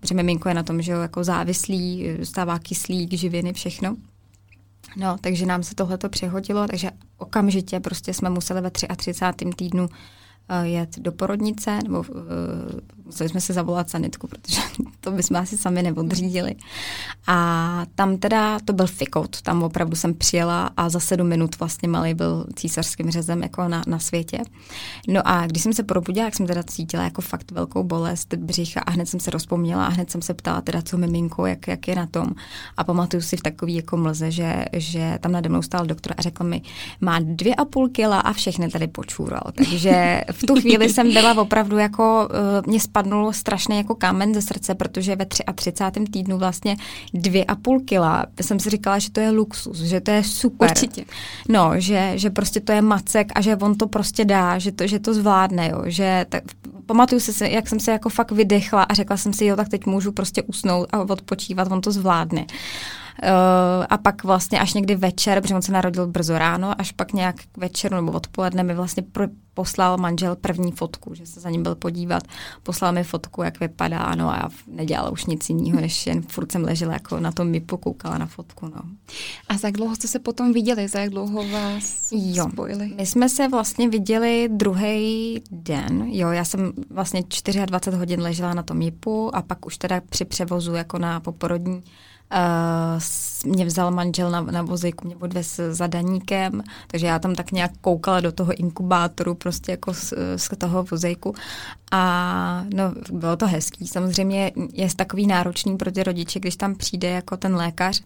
[0.00, 3.96] Protože miminko je na tom, že jako závislý, stává kyslík, živiny, všechno.
[4.96, 9.44] No, takže nám se tohle to přehodilo, takže okamžitě prostě jsme museli ve 33.
[9.56, 9.88] týdnu
[10.62, 12.06] jet do porodnice, nebo uh,
[13.06, 14.60] museli jsme se zavolat sanitku, protože
[15.00, 16.54] to bychom asi sami neodřídili.
[17.26, 21.88] A tam teda to byl fikot, tam opravdu jsem přijela a za sedm minut vlastně
[21.88, 24.38] malý byl císařským řezem jako na, na světě.
[25.08, 28.80] No a když jsem se probudila, jak jsem teda cítila jako fakt velkou bolest břicha
[28.80, 31.88] a hned jsem se rozpomněla a hned jsem se ptala teda, co miminko, jak, jak
[31.88, 32.26] je na tom.
[32.76, 36.22] A pamatuju si v takový jako mlze, že, že tam nade mnou stál doktor a
[36.22, 36.62] řekl mi,
[37.00, 39.42] má dvě a půl kila a všechny tady počůral.
[39.54, 44.42] Takže v tu chvíli jsem byla opravdu jako, uh, mě spadnul strašný jako kámen ze
[44.42, 46.04] srdce, protože ve 33.
[46.12, 46.76] týdnu vlastně
[47.14, 50.70] dvě a půl kila jsem si říkala, že to je luxus, že to je super.
[50.70, 51.04] Určitě.
[51.48, 54.86] No, že, že prostě to je macek a že on to prostě dá, že to,
[54.86, 55.82] že to zvládne, jo.
[55.86, 56.42] Že tak,
[56.86, 59.86] pamatuju si, jak jsem se jako fakt vydechla a řekla jsem si, jo, tak teď
[59.86, 62.46] můžu prostě usnout a odpočívat, on to zvládne.
[63.22, 67.12] Uh, a pak vlastně až někdy večer, protože on se narodil brzo ráno, až pak
[67.12, 69.24] nějak večer nebo odpoledne mi vlastně pro,
[69.56, 72.22] poslal manžel první fotku, že se za ním byl podívat,
[72.62, 76.52] poslal mi fotku, jak vypadá, no a já nedělala už nic jiného, než jen furt
[76.52, 78.82] jsem ležela jako na tom mi pokoukala na fotku, no.
[79.48, 82.48] A za jak dlouho jste se potom viděli, za jak dlouho vás jo.
[82.52, 82.92] spojili?
[82.96, 87.22] My jsme se vlastně viděli druhý den, jo, já jsem vlastně
[87.66, 91.82] 24 hodin ležela na tom JIPu a pak už teda při převozu jako na poporodní
[92.32, 97.52] Uh, mě vzal manžel na, na vozejku, mě odvez za daníkem, takže já tam tak
[97.52, 101.34] nějak koukala do toho inkubátoru, prostě jako z, z toho vozejku.
[101.92, 103.88] A no, bylo to hezký.
[103.88, 108.02] Samozřejmě je takový náročný pro ty rodiče, když tam přijde jako ten lékař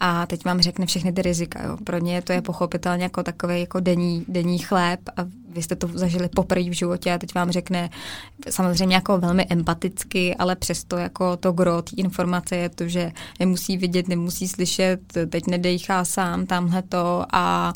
[0.00, 1.62] a teď vám řekne všechny ty rizika.
[1.62, 1.76] Jo.
[1.84, 5.22] Pro ně to je pochopitelně jako takový jako denní, denní chléb a
[5.54, 7.90] vy jste to zažili poprvé v životě a teď vám řekne
[8.50, 13.76] samozřejmě jako velmi empaticky, ale přesto jako to gro té informace je to, že nemusí
[13.76, 17.72] vidět, nemusí slyšet, teď nedejchá sám tamhle to a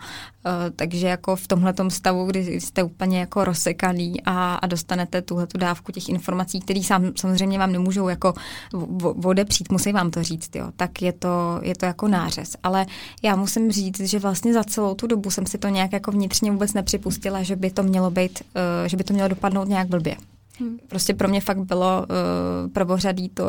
[0.76, 5.58] takže jako v tomhle stavu, kdy jste úplně jako rozsekaný a, a dostanete tuhle tu
[5.58, 8.34] dávku těch informací, které sám, samozřejmě vám nemůžou jako
[9.24, 12.56] odepřít, musí vám to říct, jo, tak je to, je to jako nářez.
[12.62, 12.86] Ale
[13.22, 16.50] já musím říct, že vlastně za celou tu dobu jsem si to nějak jako vnitřně
[16.50, 20.16] vůbec nepřipustila, že by to mělo být, uh, že by to mělo dopadnout nějak blbě.
[20.60, 20.78] Hmm.
[20.88, 22.06] Prostě pro mě fakt bylo
[22.64, 23.48] uh, prvořadý to,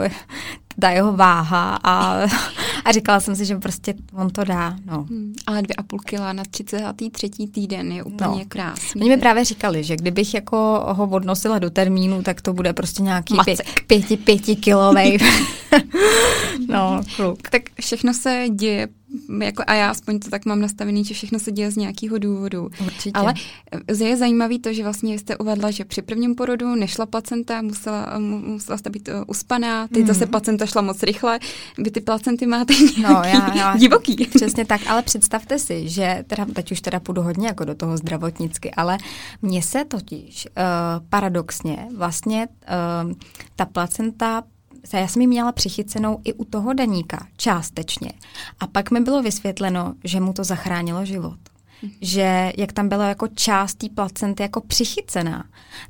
[0.81, 2.25] ta jeho váha a,
[2.85, 4.75] a říkala jsem si, že prostě on to dá.
[4.85, 5.05] No.
[5.09, 5.33] Hmm.
[5.47, 7.29] Ale dvě a půl kila na 33.
[7.29, 8.45] týden je úplně no.
[8.47, 9.01] krásný.
[9.01, 13.03] Oni mi právě říkali, že kdybych jako ho odnosila do termínu, tak to bude prostě
[13.03, 13.55] nějaký pě,
[13.87, 15.17] pěti, pěti kilovej.
[16.67, 17.49] no, kluk.
[17.49, 18.87] Tak všechno se děje
[19.41, 22.69] jako a já aspoň to tak mám nastavený, že všechno se děje z nějakého důvodu.
[22.85, 23.11] Určitě.
[23.13, 23.33] Ale
[23.97, 28.77] je zajímavý to, že vlastně jste uvedla, že při prvním porodu nešla placenta, musela, musela
[28.77, 30.07] jste být uh, uspaná, teď mm.
[30.07, 31.39] zase placenta šla moc rychle,
[31.77, 34.27] vy ty placenty máte no, já, já, divoký.
[34.35, 37.97] Přesně tak, ale představte si, že teda, teď už teda půjdu hodně jako do toho
[37.97, 38.97] zdravotnicky, ale
[39.41, 42.47] mně se totiž uh, paradoxně vlastně
[43.05, 43.13] uh,
[43.55, 44.43] ta placenta
[44.93, 48.11] já jsem ji měla přichycenou i u toho daníka, částečně.
[48.59, 51.37] A pak mi bylo vysvětleno, že mu to zachránilo život
[52.01, 55.45] že jak tam byla jako část té placenty jako přichycená,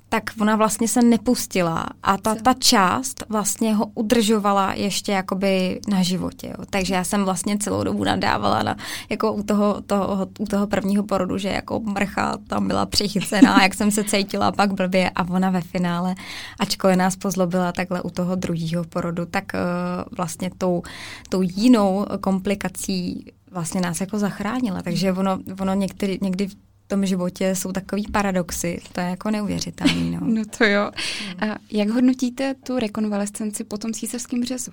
[0.10, 6.04] tak ona vlastně se nepustila a ta, ta část vlastně ho udržovala ještě jakoby na
[6.04, 6.48] životě.
[6.48, 6.66] Jo.
[6.70, 8.78] Takže já jsem vlastně celou dobu nadávala na,
[9.10, 13.74] jako u toho, toho, u toho prvního porodu, že jako mrcha tam byla přichycená, jak
[13.74, 16.16] jsem se cítila pak blbě a ona ve finále,
[16.60, 20.84] ačkoliv nás pozlobila takhle u toho druhého porodu, tak uh, vlastně tou,
[21.30, 24.82] tou jinou komplikací vlastně nás jako zachránila.
[24.82, 26.56] Takže ono, ono některý, někdy v
[26.88, 30.20] tom životě jsou takový paradoxy, to je jako neuvěřitelné.
[30.20, 30.20] No.
[30.28, 30.92] no to jo.
[31.40, 34.72] A jak hodnotíte tu rekonvalescenci po tom císařském řezu?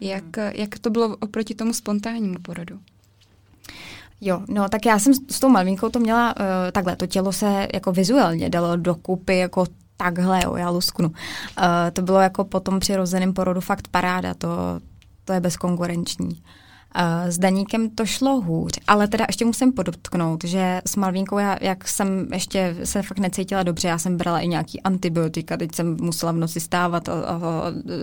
[0.00, 2.80] Jak, jak to bylo oproti tomu spontánnímu porodu?
[4.20, 7.68] Jo, no tak já jsem s tou Malvínkou to měla uh, takhle, to tělo se
[7.74, 11.08] jako vizuálně dalo dokupy jako takhle, jo, já lusknu.
[11.08, 11.14] Uh,
[11.92, 14.48] to bylo jako po tom přirozeném porodu fakt paráda, to,
[15.24, 16.42] to je bezkonkurenční.
[17.28, 21.88] S Daníkem to šlo hůř, ale teda ještě musím podotknout, že s Malvínkou, já, jak
[21.88, 26.32] jsem ještě se fakt necítila dobře, já jsem brala i nějaký antibiotika, teď jsem musela
[26.32, 27.40] v noci stávat a, a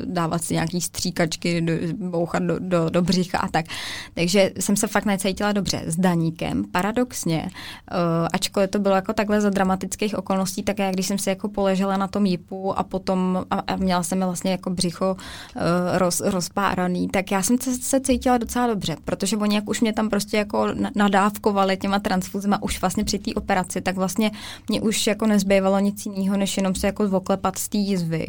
[0.06, 1.74] dávat si nějaký stříkačky, do,
[2.10, 3.66] bouchat do, do, do břicha a tak.
[4.14, 5.84] Takže jsem se fakt necítila dobře.
[5.86, 7.50] S Daníkem, paradoxně,
[7.92, 11.50] uh, ačkoliv to bylo jako takhle za dramatických okolností, tak já když jsem si jako
[11.50, 15.16] poležela na tom jipu a potom a, a měla jsem vlastně jako břicho
[15.56, 15.62] uh,
[15.98, 19.94] roz, rozpáraný, tak já jsem se, se cítila docela dobře protože oni jak už mě
[19.94, 24.32] tam prostě jako nadávkovali těma transfuzema už vlastně při té operaci, tak vlastně
[24.70, 28.28] mě už jako nezbývalo nic jiného, než jenom se jako oklepat z té jizvy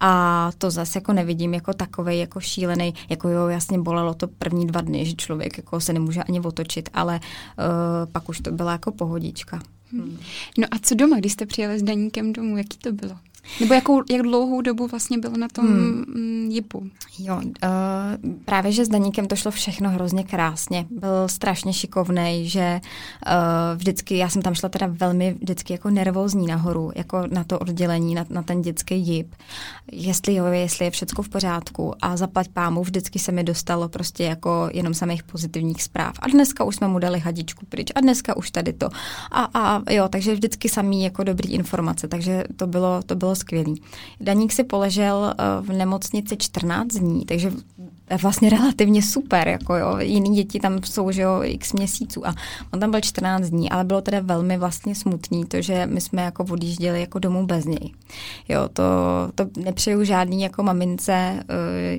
[0.00, 4.66] A to zase jako nevidím jako takový jako šílený, jako jo, jasně bolelo to první
[4.66, 8.72] dva dny, že člověk jako se nemůže ani otočit, ale uh, pak už to byla
[8.72, 9.62] jako pohodička.
[9.92, 10.18] Hmm.
[10.58, 13.16] No a co doma, když jste přijeli s Daníkem domů, jaký to bylo?
[13.60, 16.04] Nebo jakou, jak dlouhou dobu vlastně bylo na tom hmm.
[16.14, 16.86] Mm, jipu?
[17.18, 17.42] Jo, uh,
[18.44, 20.86] právě, že s Daníkem to šlo všechno hrozně krásně.
[20.90, 22.80] Byl strašně šikovný, že
[23.26, 23.32] uh,
[23.76, 28.14] vždycky, já jsem tam šla teda velmi vždycky jako nervózní nahoru, jako na to oddělení,
[28.14, 29.34] na, na ten dětský jip.
[29.92, 34.24] Jestli jo, jestli je všechno v pořádku a zaplať pámu, vždycky se mi dostalo prostě
[34.24, 36.14] jako jenom samých pozitivních zpráv.
[36.18, 38.88] A dneska už jsme mu dali hadičku pryč a dneska už tady to.
[39.30, 43.82] A, a jo, takže vždycky samý jako dobrý informace, takže to bylo, to bylo skvělý.
[44.20, 47.52] Daník si poležel eh, v nemocnici 14 dní, takže
[48.22, 52.34] vlastně relativně super, jako jo, jiný děti tam jsou, že jo, x měsíců a
[52.72, 56.22] on tam byl 14 dní, ale bylo teda velmi vlastně smutný to, že my jsme
[56.22, 57.92] jako odjížděli jako domů bez něj.
[58.48, 58.82] Jo, to,
[59.34, 61.44] to nepřeju žádný jako mamince, eh,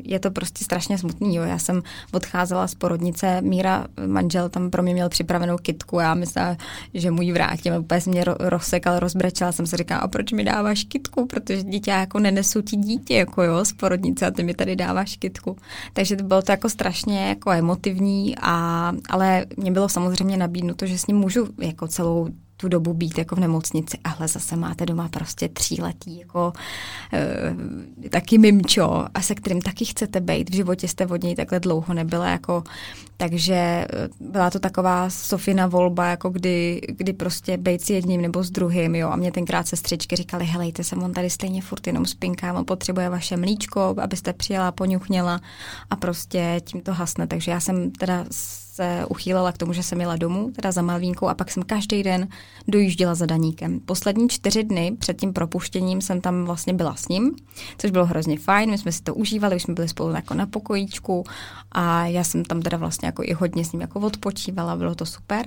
[0.04, 4.84] je to prostě strašně smutný, jo, já jsem odcházela z porodnice, Míra, manžel tam pro
[4.84, 6.58] mě měl připravenou kitku, já myslela,
[6.94, 10.84] že mu ji vrátím, úplně mě rozsekal, rozbrečela jsem se říkala, a proč mi dáváš
[10.84, 14.76] kitku, protože dítě jako nenesu ti dítě, jako jo, z porodnice a ty mi tady
[14.76, 15.58] dáváš kitku.
[15.96, 20.98] Takže to bylo to jako strašně jako emotivní, a, ale mě bylo samozřejmě nabídnuto, že
[20.98, 22.28] s ním můžu jako celou
[22.66, 26.54] tu dobu být jako v nemocnici, ale zase máte doma prostě tříletý jako
[27.14, 30.50] e, taky mimčo a se kterým taky chcete být.
[30.50, 32.64] V životě jste od něj takhle dlouho nebyla jako,
[33.18, 33.88] takže eh,
[34.20, 38.96] byla to taková Sofina volba, jako kdy, kdy prostě být s jedním nebo s druhým,
[38.96, 39.10] jo.
[39.10, 43.10] A mě tenkrát sestřičky říkali, helejte se, on tady stejně furt jenom spinká, on potřebuje
[43.10, 45.42] vaše mlíčko, abyste přijela, poňuchněla
[45.90, 47.28] a prostě tím to hasne.
[47.28, 48.26] Takže já jsem teda
[48.76, 52.04] se uchýlila k tomu, že jsem jela domů, teda za Malvínkou, a pak jsem každý
[52.04, 52.28] den
[52.68, 53.80] dojížděla za Daníkem.
[53.80, 57.36] Poslední čtyři dny před tím propuštěním jsem tam vlastně byla s ním,
[57.78, 60.46] což bylo hrozně fajn, my jsme si to užívali, už jsme byli spolu jako na
[60.46, 61.24] pokojíčku
[61.72, 65.06] a já jsem tam teda vlastně jako i hodně s ním jako odpočívala, bylo to
[65.06, 65.46] super.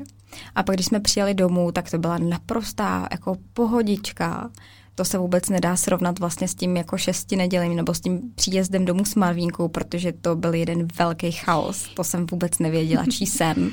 [0.55, 4.51] A pak, když jsme přijeli domů, tak to byla naprostá jako pohodička
[4.99, 8.85] to se vůbec nedá srovnat vlastně s tím jako šesti nedělím nebo s tím příjezdem
[8.85, 11.89] domů s Marvínkou, protože to byl jeden velký chaos.
[11.95, 13.71] To jsem vůbec nevěděla, čí jsem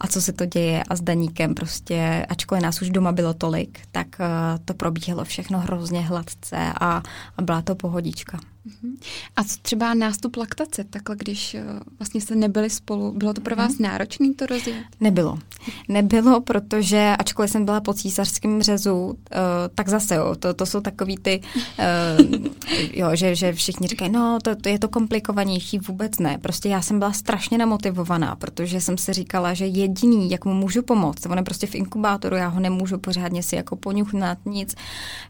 [0.00, 3.80] a co se to děje a s Daníkem prostě, ačkoliv nás už doma bylo tolik,
[3.92, 4.26] tak uh,
[4.64, 7.02] to probíhalo všechno hrozně hladce a,
[7.36, 8.38] a byla to pohodička.
[8.82, 8.96] Mhm.
[9.36, 13.56] A co třeba nástup laktace, takhle když uh, vlastně jste nebyli spolu, bylo to pro
[13.56, 13.82] vás hmm.
[13.82, 14.84] náročné to rozjet?
[15.00, 15.38] Nebylo.
[15.88, 19.14] Nebylo, protože ačkoliv jsem byla po císařském řezu, uh,
[19.74, 22.46] tak zase jo, to, to jsou takový ty, uh,
[22.92, 26.38] jo, že, že všichni říkají, no to, to je to komplikovanější, vůbec ne.
[26.38, 30.82] Prostě já jsem byla strašně namotivovaná, protože jsem si říkala, že jediný, jak mu můžu
[30.82, 34.74] pomoct, on je prostě v inkubátoru, já ho nemůžu pořádně si jako poňuchnat nic,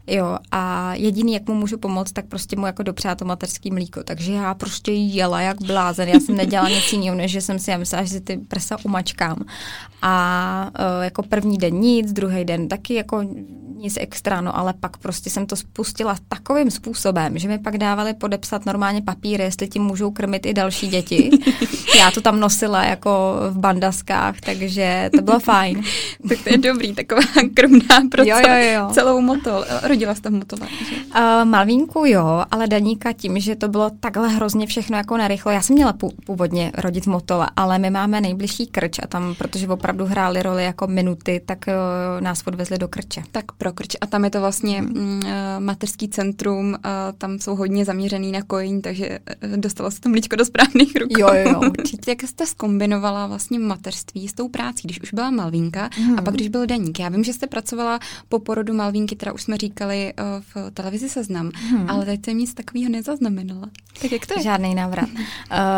[0.07, 4.03] jo, a jediný, jak mu můžu pomoct, tak prostě mu jako dopřát to mateřský mlíko.
[4.03, 6.09] Takže já prostě jela jak blázen.
[6.09, 8.77] Já jsem nedělala nic jiného, než že jsem si já myslela, že si ty prsa
[8.85, 9.45] umačkám.
[10.03, 13.23] A uh, jako první den nic, druhý den taky jako
[13.81, 18.15] nic extra, no ale pak prostě jsem to spustila takovým způsobem, že mi pak dávali
[18.15, 21.31] podepsat normálně papíry, jestli tím můžou krmit i další děti.
[21.99, 25.83] Já to tam nosila jako v bandaskách, takže to bylo fajn.
[26.29, 27.21] tak to je dobrý, taková
[27.55, 28.89] krmná pro jo, jo, jo.
[28.93, 29.65] celou motol.
[29.83, 30.69] Rodila jste motole?
[31.17, 35.53] Uh, Malvínku jo, ale Daníka tím, že to bylo takhle hrozně všechno jako narychlo.
[35.53, 35.95] Já jsem měla
[36.27, 40.87] původně rodit motola, ale my máme nejbližší krč a tam, protože opravdu hráli roli jako
[40.87, 43.23] minuty, tak uh, nás odvezli do krče.
[43.33, 43.97] Tak pro krč.
[44.01, 45.05] A tam je to vlastně uh,
[45.59, 46.79] mateřský centrum, uh,
[47.19, 51.21] tam jsou hodně zaměřený na kojení, takže uh, dostalo se to mlíčko do správných rukou.
[51.21, 52.11] Jo, jo, určitě.
[52.11, 56.19] Jak jste skombinovala vlastně mateřství s tou prácí, když už byla Malvínka hmm.
[56.19, 57.01] a pak když byl Daník?
[57.01, 61.09] Já vím, že jste pracovala po porodu Malvínky, teda už jsme říkali uh, v televizi
[61.09, 61.91] Seznam, hmm.
[61.91, 63.69] ale teď jsem nic takového nezaznamenala.
[64.03, 64.43] Tak jak to je?
[64.43, 65.09] Žádný návrat.
[65.09, 65.19] uh,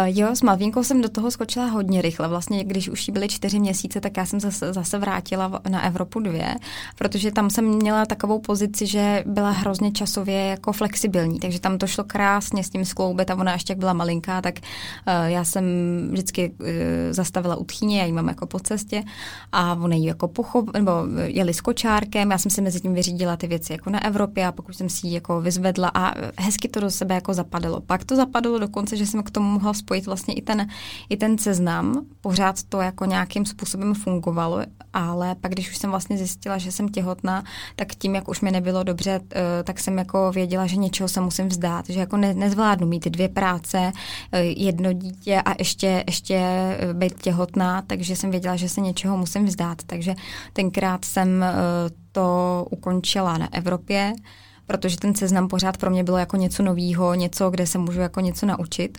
[0.18, 2.28] jo, s Malvínkou jsem do toho skočila hodně rychle.
[2.28, 6.20] Vlastně, když už jí byly čtyři měsíce, tak já jsem zase, zase vrátila na Evropu
[6.20, 6.54] dvě,
[6.98, 11.86] protože tam jsem měla takovou pozici, že byla hrozně časově jako flexibilní, takže tam to
[11.86, 15.64] šlo krásně s tím skloubit a ona ještě jak byla malinká, tak uh, já jsem
[16.10, 16.66] vždycky uh,
[17.10, 19.02] zastavila u tchýně, já ji mám jako po cestě
[19.52, 20.90] a ona ji jako pochop, nebo
[21.24, 24.52] jeli s kočárkem, já jsem si mezi tím vyřídila ty věci jako na Evropě a
[24.52, 27.80] pokud jsem si ji jako vyzvedla a hezky to do sebe jako zapadalo.
[27.80, 30.66] Pak to zapadlo dokonce, že jsem k tomu mohla spojit vlastně i ten,
[31.08, 32.06] i ten seznam.
[32.20, 34.60] Pořád to jako nějakým způsobem fungovalo,
[34.92, 37.44] ale pak, když už jsem vlastně zjistila, že jsem těhotná,
[37.76, 41.20] tak tím, jak už mi nebylo dobře, eh, tak jsem jako věděla, že něčeho se
[41.20, 43.92] musím vzdát, že jako ne, nezvládnu mít dvě práce,
[44.32, 49.16] eh, jedno dítě a ještě, ještě eh, být těhotná, takže jsem věděla, že se něčeho
[49.16, 49.82] musím vzdát.
[49.86, 50.14] Takže
[50.52, 51.44] tenkrát jsem
[52.12, 54.14] to ukončila na Evropě
[54.72, 58.20] protože ten seznam pořád pro mě bylo jako něco novýho, něco, kde se můžu jako
[58.20, 58.98] něco naučit.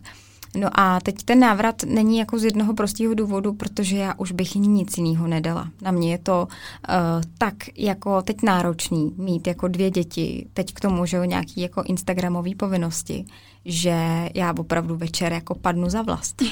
[0.56, 4.56] No a teď ten návrat není jako z jednoho prostého důvodu, protože já už bych
[4.56, 5.70] nic jiného nedala.
[5.82, 6.96] Na mě je to uh,
[7.38, 11.84] tak jako teď náročný mít jako dvě děti, teď k tomu, že jo, nějaký jako
[11.84, 13.26] instagramové povinnosti,
[13.66, 16.44] že já opravdu večer jako padnu za vlast.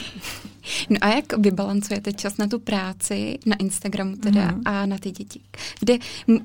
[0.89, 4.61] No a jak vybalancujete čas na tu práci, na Instagramu teda mm.
[4.65, 5.41] a na ty děti?
[5.79, 5.97] Kde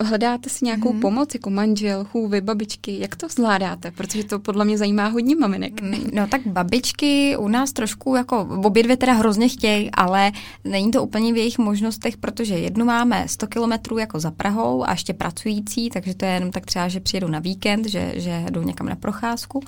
[0.04, 1.00] hledáte si nějakou mm.
[1.00, 3.90] pomoc, jako manžel, chůvy, babičky, jak to zvládáte?
[3.90, 5.82] Protože to podle mě zajímá hodně maminek.
[5.82, 10.32] Mm, no tak babičky u nás trošku jako, obě dvě teda hrozně chtějí, ale
[10.64, 14.90] není to úplně v jejich možnostech, protože jednu máme 100 kilometrů jako za Prahou a
[14.90, 18.62] ještě pracující, takže to je jenom tak třeba, že přijedu na víkend, že, že jdou
[18.62, 19.60] někam na procházku.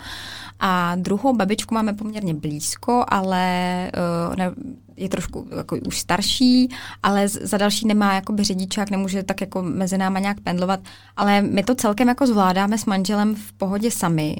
[0.61, 3.91] A druhou babičku máme poměrně blízko, ale
[4.28, 4.51] uh, ne,
[4.97, 6.68] je trošku jako už starší,
[7.03, 10.80] ale za další nemá jakoby řidičák, nemůže tak jako mezi náma nějak pendlovat,
[11.16, 14.36] ale my to celkem jako zvládáme s manželem v pohodě sami.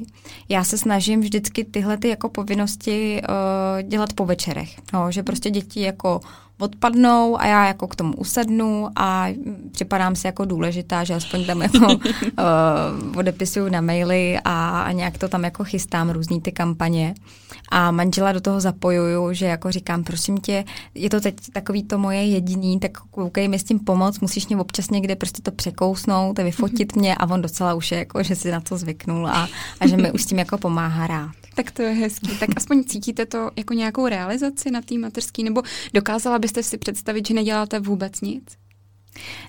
[0.49, 5.49] Já se snažím vždycky tyhle ty jako povinnosti uh, dělat po večerech, no, že prostě
[5.49, 6.19] děti jako
[6.59, 9.27] odpadnou a já jako k tomu usednu a
[9.71, 11.97] připadám si jako důležitá, že aspoň tam jako uh,
[13.15, 17.15] odepisuju na maily a, a nějak to tam jako chystám, různý ty kampaně.
[17.71, 21.97] A manžela do toho zapojuju, že jako říkám, prosím tě, je to teď takový to
[21.97, 26.39] moje jediný, tak koukej mi s tím pomoc, musíš mě občas někde prostě to překousnout,
[26.39, 29.47] vyfotit mě a on docela už je jako, že si na to zvyknul a,
[29.79, 31.48] a že mi už s tím jako pomáhá rád.
[31.59, 32.37] Tak to je hezký.
[32.39, 35.61] Tak aspoň cítíte to jako nějakou realizaci na té mateřský, nebo
[35.93, 38.43] dokázala byste si představit, že neděláte vůbec nic?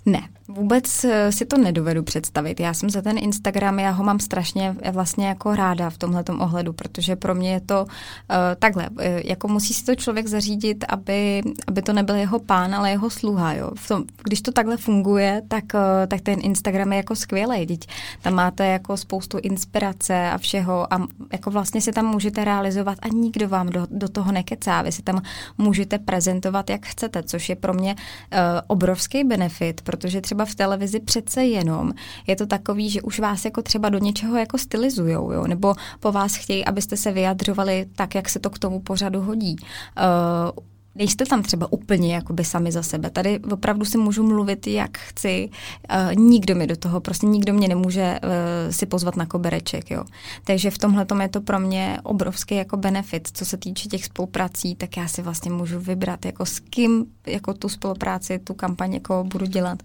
[0.07, 2.61] Ne, vůbec eh, si to nedovedu představit.
[2.61, 6.25] Já jsem za ten Instagram, já ho mám strašně eh, vlastně jako ráda v tomhle
[6.39, 8.89] ohledu, protože pro mě je to uh, takhle,
[9.25, 13.53] jako musí si to člověk zařídit, aby, aby to nebyl jeho pán, ale jeho sluha.
[13.53, 13.71] Jo.
[13.75, 17.67] V tom, když to takhle funguje, tak, uh, tak ten Instagram je jako skvělý.
[17.67, 17.87] Teď
[18.23, 23.09] tam máte jako spoustu inspirace a všeho a jako vlastně si tam můžete realizovat a
[23.09, 24.83] nikdo vám do, do toho nekecá.
[24.83, 25.23] Vy si tam
[25.59, 30.55] můžete prezentovat, jak chcete, což je pro mě uh, obrovský benefit benefit, protože třeba v
[30.55, 31.93] televizi přece jenom
[32.27, 35.47] je to takový, že už vás jako třeba do něčeho jako stylizujou, jo?
[35.47, 39.57] nebo po vás chtějí, abyste se vyjadřovali tak, jak se to k tomu pořadu hodí.
[39.59, 40.65] Uh,
[40.95, 43.11] nejste tam třeba úplně jakoby sami za sebe.
[43.11, 45.51] Tady opravdu si můžu mluvit, jak chci.
[45.91, 50.05] Uh, nikdo mi do toho, prostě nikdo mě nemůže uh, si pozvat na kobereček, jo.
[50.45, 54.75] Takže v tomhle je to pro mě obrovský jako benefit, co se týče těch spoluprací,
[54.75, 59.25] tak já si vlastně můžu vybrat, jako s kým jako tu spolupráci, tu kampaň jako
[59.25, 59.83] budu dělat.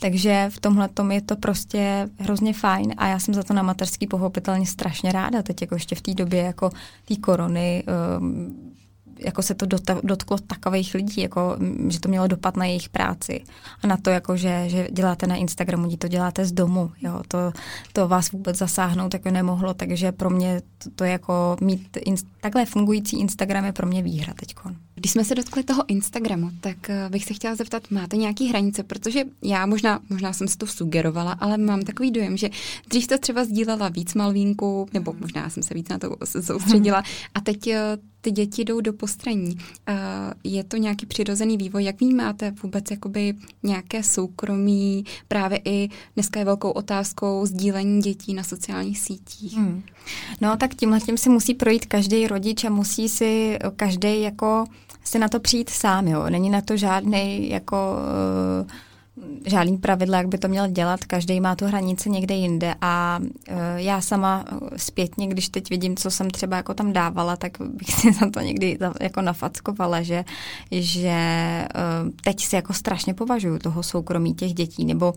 [0.00, 4.06] Takže v tomhle je to prostě hrozně fajn a já jsem za to na mateřský
[4.06, 6.70] pochopitelně strašně ráda, teď jako ještě v té době jako
[7.04, 7.84] té korony,
[8.18, 8.68] um,
[9.18, 9.66] jako se to
[10.02, 11.56] dotklo takových lidí, jako,
[11.88, 13.44] že to mělo dopad na jejich práci.
[13.82, 17.52] A na to, jako, že, že děláte na Instagramu, to děláte z domu, jo, to,
[17.92, 22.66] to vás vůbec zasáhnout jako nemohlo, takže pro mě to, to jako mít in, takhle
[22.66, 24.54] fungující Instagram je pro mě výhra teď.
[24.94, 28.82] Když jsme se dotkli toho Instagramu, tak eh, bych se chtěla zeptat, máte nějaký hranice,
[28.82, 32.50] protože já možná, možná jsem si to sugerovala, ale mám takový dojem, že
[32.88, 37.02] dřív to třeba sdílela víc Malvínku, nebo možná jsem se víc na to soustředila
[37.34, 39.58] a teď eh, ty děti jdou do postraní.
[40.44, 41.84] Je to nějaký přirozený vývoj?
[41.84, 45.04] Jak vnímáte vůbec jakoby nějaké soukromí?
[45.28, 49.56] Právě i dneska je velkou otázkou sdílení dětí na sociálních sítích.
[49.56, 49.82] Hmm.
[50.40, 54.64] No tak tímhle tím si musí projít každý rodič a musí si každý jako
[55.04, 56.30] si na to přijít sám, jo.
[56.30, 57.76] Není na to žádný jako
[58.62, 58.70] uh,
[59.46, 62.74] žádný pravidla, jak by to měl dělat, každý má tu hranici někde jinde.
[62.80, 64.44] A uh, já sama
[64.76, 68.40] zpětně, když teď vidím, co jsem třeba jako tam dávala, tak bych si za to
[68.40, 70.24] někdy jako nafackovala, že,
[70.70, 71.18] že
[71.74, 75.14] uh, teď si jako strašně považuju toho soukromí těch dětí, nebo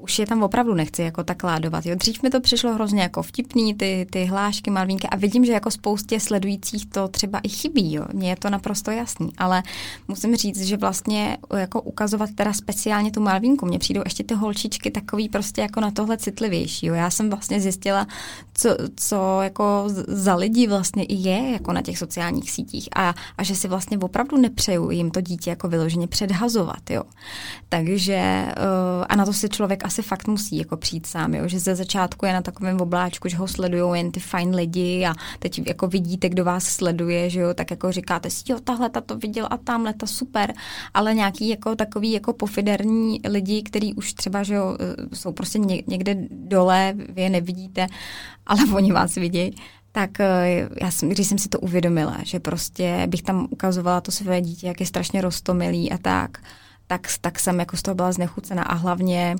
[0.00, 1.86] už je tam opravdu nechci jako tak ládovat.
[1.86, 1.94] Jo.
[1.94, 5.70] Dřív mi to přišlo hrozně jako vtipný, ty, ty hlášky, malvínky a vidím, že jako
[5.70, 7.94] spoustě sledujících to třeba i chybí.
[7.94, 8.04] Jo.
[8.12, 9.62] Mně je to naprosto jasný, ale
[10.08, 14.90] musím říct, že vlastně jako ukazovat teda speciálně tu malvínku, mně přijdou ještě ty holčičky
[14.90, 16.86] takový prostě jako na tohle citlivější.
[16.86, 16.94] Jo.
[16.94, 18.06] Já jsem vlastně zjistila,
[18.54, 23.42] co, co jako za lidi vlastně i je jako na těch sociálních sítích a, a
[23.42, 26.90] že si vlastně opravdu nepřeju jim to dítě jako vyloženě předhazovat.
[26.90, 27.02] Jo.
[27.68, 31.48] Takže uh, a na to si člověk asi fakt musí jako přijít sám, jo?
[31.48, 35.14] že ze začátku je na takovém obláčku, že ho sledují jen ty fajn lidi a
[35.38, 39.00] teď jako vidíte, kdo vás sleduje, že jo, tak jako říkáte si, jo, tahle ta
[39.00, 40.52] to viděl a tamhle ta super,
[40.94, 45.58] ale nějaký jako takový jako pofiderní lidi, kteří už třeba, že jo, e, jsou prostě
[45.86, 47.86] někde dole, vy je nevidíte,
[48.46, 49.54] ale oni vás vidějí,
[49.92, 54.12] tak e, já jsem, když jsem si to uvědomila, že prostě bych tam ukazovala to
[54.12, 56.38] své dítě, jak je strašně rostomilý a tak,
[56.88, 59.36] tak, tak jsem jako z toho byla znechucena a hlavně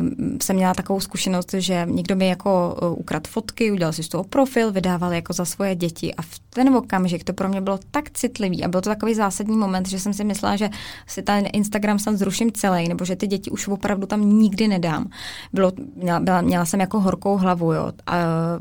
[0.00, 4.08] um, jsem měla takovou zkušenost, že někdo mi jako uh, ukradl fotky, udělal si z
[4.08, 7.78] toho profil, vydával jako za svoje děti a v ten okamžik to pro mě bylo
[7.90, 10.70] tak citlivý a byl to takový zásadní moment, že jsem si myslela, že
[11.06, 15.10] si ten Instagram sam zruším celý, nebo že ty děti už opravdu tam nikdy nedám.
[15.52, 17.92] Bylo, měla, byla, měla jsem jako horkou hlavu, jo.
[18.06, 18.16] A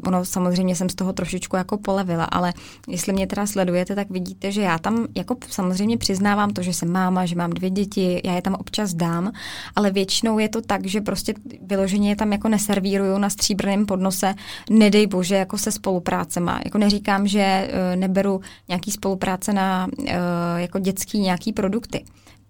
[0.08, 2.54] ono samozřejmě jsem z toho trošičku jako polevila, ale
[2.88, 6.92] jestli mě teda sledujete, tak vidíte, že já tam jako samozřejmě přiznávám to, že jsem
[6.92, 9.32] máma, že mám dvě děti, já je tam občas dám,
[9.76, 14.36] ale většinou je to tak, že prostě vyloženě je tam jako neservíruju na stříbrném podnose,
[14.70, 16.62] nedej bože, jako se spoluprácema.
[16.66, 20.06] Jako neříkám, že uh, neberu nějaký spolupráce na uh,
[20.56, 22.06] jako dětský nějaký produkty.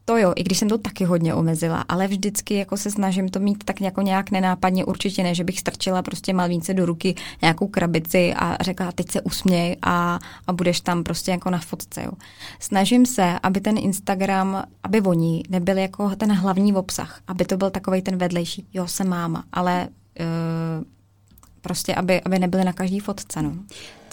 [0.06, 3.40] To jo, i když jsem to taky hodně omezila, ale vždycky jako se snažím to
[3.40, 7.68] mít tak jako nějak nenápadně, určitě ne, že bych strčila prostě malvínce do ruky nějakou
[7.68, 12.04] krabici a řekla, teď se usměj a, a budeš tam prostě jako na fotce.
[12.04, 12.12] Jo.
[12.60, 17.70] Snažím se, aby ten Instagram, aby oni nebyli jako ten hlavní obsah, aby to byl
[17.70, 19.88] takový ten vedlejší, jo, jsem máma, ale
[20.20, 20.84] uh,
[21.62, 23.42] prostě, aby, aby nebyly na každý fotce.
[23.42, 23.54] No.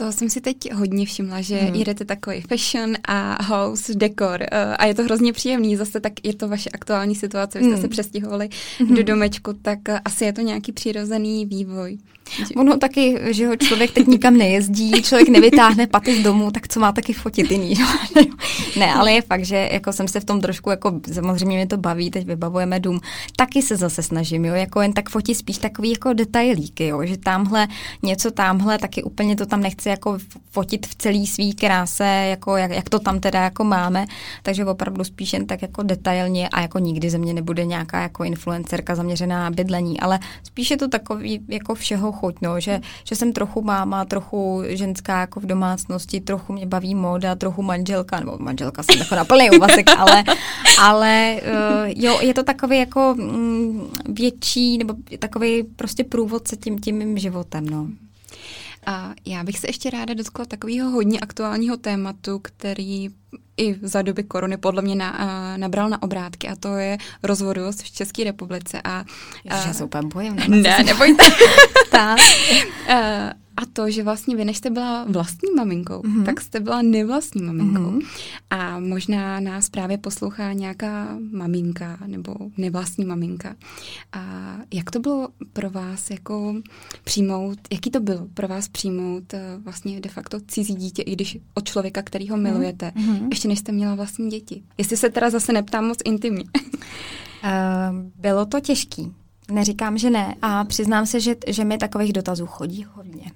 [0.00, 1.74] To jsem si teď hodně všimla, že hmm.
[1.74, 5.76] jedete takový fashion a house, dekor uh, a je to hrozně příjemný.
[5.76, 7.82] Zase tak je to vaše aktuální situace, vy jste hmm.
[7.82, 8.48] se přestěhovali
[8.78, 8.94] hmm.
[8.94, 11.98] do domečku, tak uh, asi je to nějaký přirozený vývoj.
[12.56, 16.80] Ono taky, že ho člověk teď nikam nejezdí, člověk nevytáhne paty z domu, tak co
[16.80, 17.74] má taky fotit jiný.
[18.78, 21.76] ne, ale je fakt, že jako jsem se v tom trošku, jako samozřejmě mě to
[21.76, 23.00] baví, teď vybavujeme dům,
[23.36, 27.16] taky se zase snažím, jo, jako jen tak fotit spíš takový jako detailíky, jo, že
[27.16, 27.68] tamhle
[28.02, 30.18] něco tamhle, taky úplně to tam nechci jako
[30.50, 34.06] fotit v celý svý kráse, jako jak, jak to tam teda jako máme,
[34.42, 38.24] takže opravdu spíš jen tak jako detailně a jako nikdy ze mě nebude nějaká jako
[38.24, 43.16] influencerka zaměřená na bydlení, ale spíš je to takový jako všeho chuť, no, že, že
[43.16, 48.36] jsem trochu máma, trochu ženská jako v domácnosti, trochu mě baví móda, trochu manželka, nebo
[48.38, 50.24] manželka jsem jako na plný úvazek, ale,
[50.80, 56.96] ale uh, jo, je to takový jako mm, větší, nebo takový prostě průvodce tím, tím
[56.96, 57.86] mým životem, no.
[58.86, 63.08] A já bych se ještě ráda dotkla takového hodně aktuálního tématu, který
[63.56, 67.82] i za doby korony podle mě na, a, nabral na obrátky a to je rozvodovost
[67.82, 68.80] v České republice.
[68.84, 69.04] A,
[69.44, 70.36] Ježiš, já se úplně bojím.
[70.48, 71.24] Ne, nebojte.
[71.90, 72.18] tak.
[73.60, 76.24] A to, že vlastně vy, než jste byla vlastní maminkou, mm-hmm.
[76.24, 77.90] tak jste byla nevlastní maminkou.
[77.90, 78.06] Mm-hmm.
[78.50, 83.56] A možná nás právě poslouchá nějaká maminka nebo nevlastní maminka.
[84.12, 86.54] A jak to bylo pro vás jako
[87.04, 91.38] přijmout, jaký to bylo pro vás přijmout eh, vlastně de facto cizí dítě, i když
[91.54, 93.28] od člověka, který ho milujete, mm-hmm.
[93.30, 94.62] ještě než jste měla vlastní děti?
[94.78, 96.44] Jestli se teda zase neptám moc intimně.
[96.44, 96.70] uh,
[98.20, 99.12] bylo to těžký.
[99.50, 100.34] Neříkám, že ne.
[100.42, 103.32] A přiznám se, že, že mi takových dotazů chodí hodně.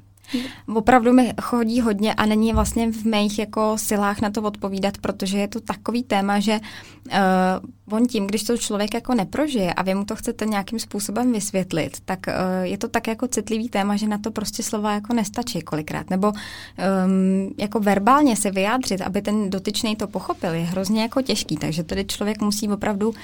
[0.74, 5.38] Opravdu mi chodí hodně a není vlastně v mých jako silách na to odpovídat, protože
[5.38, 9.94] je to takový téma, že uh, on tím, když to člověk jako neprožije a vy
[9.94, 14.08] mu to chcete nějakým způsobem vysvětlit, tak uh, je to tak jako citlivý téma, že
[14.08, 16.10] na to prostě slova jako nestačí kolikrát.
[16.10, 21.56] Nebo um, jako verbálně se vyjádřit, aby ten dotyčný to pochopil, je hrozně jako těžký.
[21.56, 23.14] Takže tady člověk musí opravdu uh,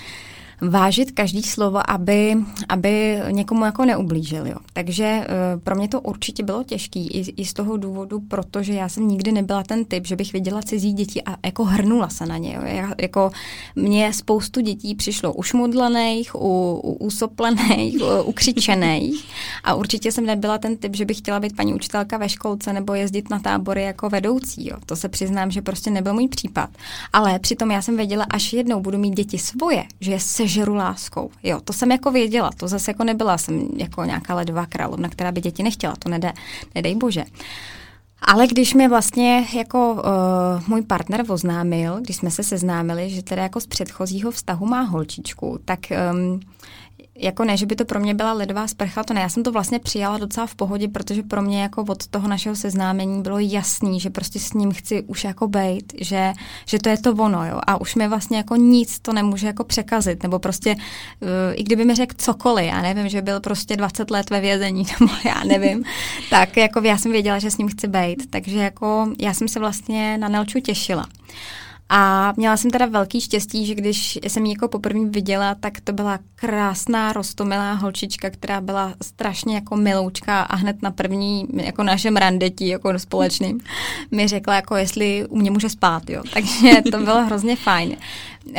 [0.60, 2.36] vážit každý slovo, aby,
[2.68, 4.46] aby někomu jako neublížil.
[4.46, 4.56] Jo.
[4.72, 8.88] Takže uh, pro mě to určitě bylo těžký i, i z toho důvodu, protože já
[8.88, 12.36] jsem nikdy nebyla ten typ, že bych viděla cizí děti a jako hrnula se na
[12.36, 12.54] ně.
[12.54, 12.62] Jo.
[12.64, 13.30] Já, jako
[13.76, 19.24] mě spoustu dětí přišlo ušmudlených, u, u, usoplených, ukřičených
[19.64, 22.94] a určitě jsem nebyla ten typ, že bych chtěla být paní učitelka ve školce nebo
[22.94, 24.68] jezdit na tábory jako vedoucí.
[24.68, 24.76] Jo.
[24.86, 26.70] To se přiznám, že prostě nebyl můj případ.
[27.12, 31.30] Ale přitom já jsem věděla, až jednou budu mít děti svoje, že se sežeru láskou.
[31.42, 35.32] Jo, to jsem jako věděla, to zase jako nebyla jsem jako nějaká ledová královna, která
[35.32, 36.32] by děti nechtěla, to nede,
[36.74, 37.24] nedej bože.
[38.22, 43.42] Ale když mi vlastně jako uh, můj partner oznámil, když jsme se seznámili, že teda
[43.42, 45.80] jako z předchozího vztahu má holčičku, tak
[46.12, 46.40] um,
[47.20, 49.52] jako ne, že by to pro mě byla ledová sprcha, to ne, já jsem to
[49.52, 54.00] vlastně přijala docela v pohodě, protože pro mě jako od toho našeho seznámení bylo jasný,
[54.00, 56.32] že prostě s ním chci už jako bejt, že,
[56.66, 59.64] že to je to ono, jo, a už mi vlastně jako nic to nemůže jako
[59.64, 64.10] překazit, nebo prostě, uh, i kdyby mi řekl cokoliv, já nevím, že byl prostě 20
[64.10, 65.84] let ve vězení, nebo já nevím,
[66.30, 69.60] tak jako já jsem věděla, že s ním chci bejt, takže jako já jsem se
[69.60, 71.06] vlastně na Nelču těšila.
[71.92, 75.92] A měla jsem teda velký štěstí, že když jsem ji jako poprvé viděla, tak to
[75.92, 82.16] byla krásná, rostomilá holčička, která byla strašně jako miloučka a hned na první jako našem
[82.16, 83.60] randetí jako společným
[84.10, 86.22] mi řekla, jako jestli u mě může spát, jo.
[86.34, 87.96] Takže to bylo hrozně fajn.
[88.46, 88.54] Uh,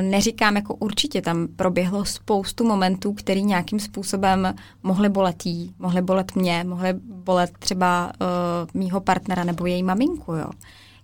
[0.00, 6.36] neříkám, jako určitě tam proběhlo spoustu momentů, který nějakým způsobem mohly bolet jí, mohly bolet
[6.36, 10.50] mě, mohly bolet třeba uh, mýho partnera nebo její maminku, jo.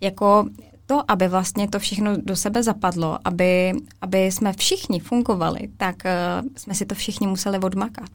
[0.01, 0.45] Jako
[0.87, 6.49] to, aby vlastně to všechno do sebe zapadlo, aby, aby jsme všichni fungovali, tak uh,
[6.57, 8.11] jsme si to všichni museli odmakat.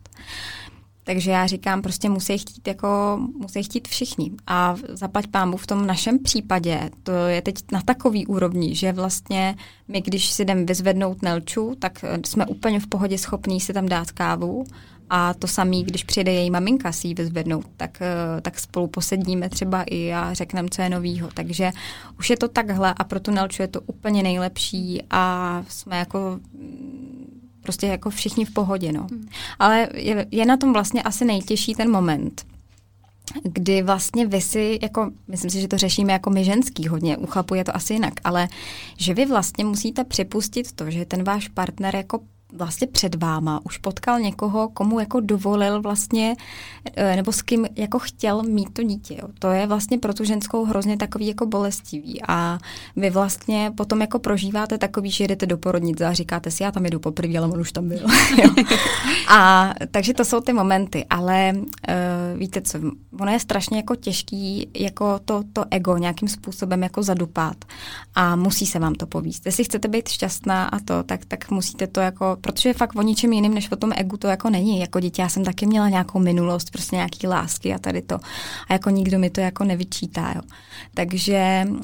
[1.07, 4.31] Takže já říkám, prostě musí chtít, jako, musí chtít všichni.
[4.47, 9.55] A zaplať pámu v tom našem případě, to je teď na takový úrovni, že vlastně
[9.87, 14.11] my, když si jdeme vyzvednout Nelču, tak jsme úplně v pohodě schopní si tam dát
[14.11, 14.65] kávu
[15.09, 19.49] a to samý, když přijde její maminka si ji vyzvednout, tak, eh, tak spolu posedíme
[19.49, 21.29] třeba i a řekneme, co je novýho.
[21.33, 21.71] Takže
[22.19, 26.39] už je to takhle a pro tu Nelču je to úplně nejlepší a jsme jako
[27.61, 29.07] prostě jako všichni v pohodě, no.
[29.11, 29.27] Hmm.
[29.59, 32.45] Ale je, je na tom vlastně asi nejtěžší ten moment,
[33.43, 37.25] kdy vlastně vy si, jako, myslím si, že to řešíme jako my ženský hodně, u
[37.25, 38.47] chlapů je to asi jinak, ale
[38.97, 42.19] že vy vlastně musíte připustit to, že ten váš partner jako
[42.53, 46.35] vlastně před váma už potkal někoho, komu jako dovolil vlastně,
[46.95, 49.17] eh, nebo s kým jako chtěl mít to dítě.
[49.21, 49.27] Jo.
[49.39, 52.59] To je vlastně pro tu ženskou hrozně takový jako bolestivý a
[52.95, 56.85] vy vlastně potom jako prožíváte takový, že jdete do porodnice a říkáte si, já tam
[56.85, 58.05] jdu poprvé, ale on už tam byl.
[59.29, 62.79] a takže to jsou ty momenty, ale uh, víte co,
[63.19, 67.57] ono je strašně jako těžký jako to, to ego nějakým způsobem jako zadupat
[68.15, 69.45] a musí se vám to povíst.
[69.45, 73.33] Jestli chcete být šťastná a to, tak, tak musíte to jako protože fakt o ničem
[73.33, 74.79] jiným, než o tom egu to jako není.
[74.79, 78.15] Jako dítě já jsem taky měla nějakou minulost, prostě nějaký lásky a tady to.
[78.67, 80.41] A jako nikdo mi to jako nevyčítá, jo.
[80.93, 81.77] Takže uh,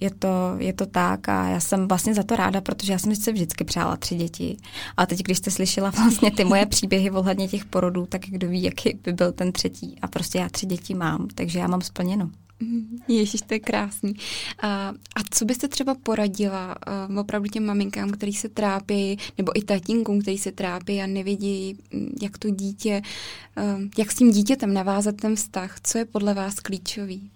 [0.00, 0.28] je, to,
[0.58, 3.64] je to tak a já jsem vlastně za to ráda, protože já jsem si vždycky
[3.64, 4.56] přála tři děti.
[4.96, 8.62] A teď, když jste slyšela vlastně ty moje příběhy ohledně těch porodů, tak kdo ví,
[8.62, 9.98] jaký by byl ten třetí.
[10.02, 12.30] A prostě já tři děti mám, takže já mám splněno.
[12.62, 12.98] Mhm.
[13.08, 14.14] Ježíš, to je krásný.
[14.62, 16.74] A, a co byste třeba poradila
[17.10, 21.76] uh, opravdu těm maminkám, který se trápí, nebo i tatínkům, který se trápí a nevidí,
[21.92, 23.02] mm, jak to dítě,
[23.56, 25.76] uh, jak s tím dítětem navázat ten vztah?
[25.82, 27.30] Co je podle vás klíčový?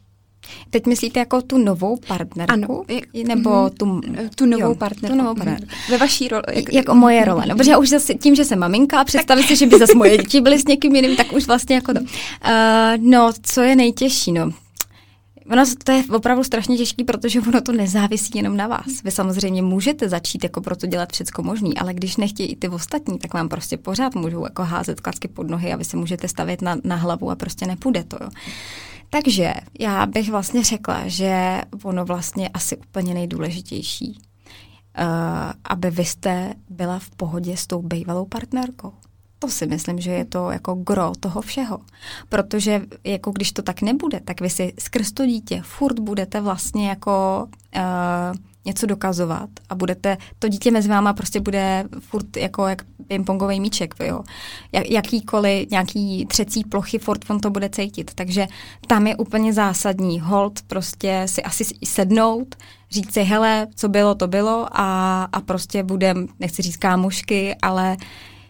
[0.71, 2.53] Teď myslíte jako tu novou partnerku?
[2.53, 2.85] Ano.
[3.27, 3.71] Nebo mhm.
[3.71, 4.01] tu,
[4.35, 5.17] tu novou jo, partnerku.
[5.17, 5.67] Tu novou partnerku.
[5.91, 6.43] Ve vaší roli.
[6.53, 7.45] Jak, jako moje role.
[7.49, 10.41] No, protože už zase tím, že jsem maminka, představit si, že by zase moje děti
[10.41, 12.01] byly s někým jiným, tak už vlastně jako to.
[12.01, 12.07] Uh,
[12.99, 14.51] no, co je nejtěžší, no.
[15.51, 19.03] Ono to je opravdu strašně těžké, protože ono to nezávisí jenom na vás.
[19.05, 22.69] Vy samozřejmě můžete začít jako pro to dělat všecko možný, ale když nechtějí i ty
[22.69, 26.29] ostatní, tak vám prostě pořád můžou jako házet klacky pod nohy a vy se můžete
[26.29, 28.17] stavět na, na hlavu a prostě nepůjde to.
[28.21, 28.31] Jo.
[29.11, 34.19] Takže já bych vlastně řekla, že ono vlastně asi úplně nejdůležitější,
[34.99, 35.05] uh,
[35.65, 38.93] aby vy jste byla v pohodě s tou bývalou partnerkou.
[39.39, 41.79] To si myslím, že je to jako gro toho všeho.
[42.29, 46.89] Protože jako když to tak nebude, tak vy si skrz to dítě furt budete vlastně
[46.89, 52.83] jako uh, něco dokazovat a budete, to dítě mezi váma prostě bude furt jako jak
[53.07, 54.23] pingpongový míček, jo.
[54.73, 58.11] Jak, jakýkoliv nějaký třecí plochy, furt on to bude cítit.
[58.15, 58.47] Takže
[58.87, 62.55] tam je úplně zásadní hold prostě si asi sednout,
[62.91, 67.97] říct si, hele, co bylo, to bylo a, a prostě budem, nechci říct kámošky, ale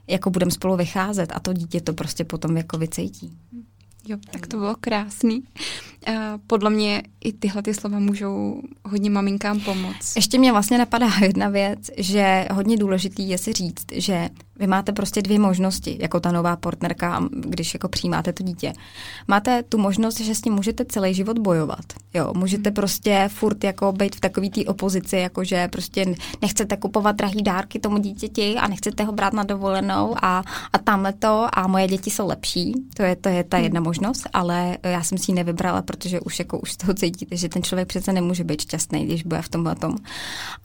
[0.07, 3.39] jako budeme spolu vycházet a to dítě to prostě potom jako vycejtí.
[4.09, 5.43] Jo, tak to bylo krásný.
[6.47, 10.17] Podle mě i tyhle ty slova můžou hodně maminkám pomoct.
[10.17, 14.29] Ještě mě vlastně napadá jedna věc, že hodně důležitý je si říct, že
[14.59, 18.73] vy máte prostě dvě možnosti, jako ta nová partnerka, když jako přijímáte to dítě.
[19.29, 21.85] Máte tu možnost, že s ním můžete celý život bojovat.
[22.15, 22.75] Jo, můžete hmm.
[22.75, 27.79] prostě furt jako být v takový té opozici, jako že prostě nechcete kupovat drahý dárky
[27.79, 30.43] tomu dítěti a nechcete ho brát na dovolenou a,
[30.73, 32.73] a tamhle to a moje děti jsou lepší.
[32.97, 33.65] To je, to je ta hmm.
[33.65, 37.49] jedna možnost, ale já jsem si ji nevybrala, protože už jako už toho cítíte, že
[37.49, 39.97] ten člověk přece nemůže být šťastný, když bude v tomhle tom.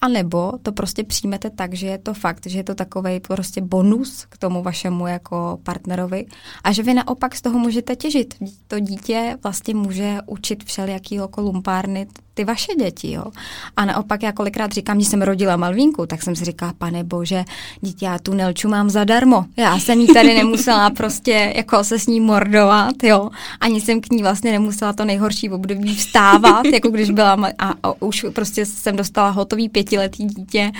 [0.01, 3.61] A nebo to prostě přijmete tak, že je to fakt, že je to takový prostě
[3.61, 6.25] bonus k tomu vašemu jako partnerovi
[6.63, 8.33] a že vy naopak z toho můžete těžit.
[8.67, 12.07] To dítě vlastně může učit všelijaký jako lumpárny
[12.41, 13.23] ty vaše děti, jo.
[13.77, 17.43] A naopak já kolikrát říkám, když jsem rodila Malvínku, tak jsem si říkala, pane bože,
[17.81, 19.45] dítě, já tu Nelču mám zadarmo.
[19.57, 23.29] Já jsem jí tady nemusela prostě jako se s ní mordovat, jo.
[23.59, 28.01] Ani jsem k ní vlastně nemusela to nejhorší období vstávat, jako když byla a, a
[28.01, 30.71] už prostě jsem dostala hotový pětiletý dítě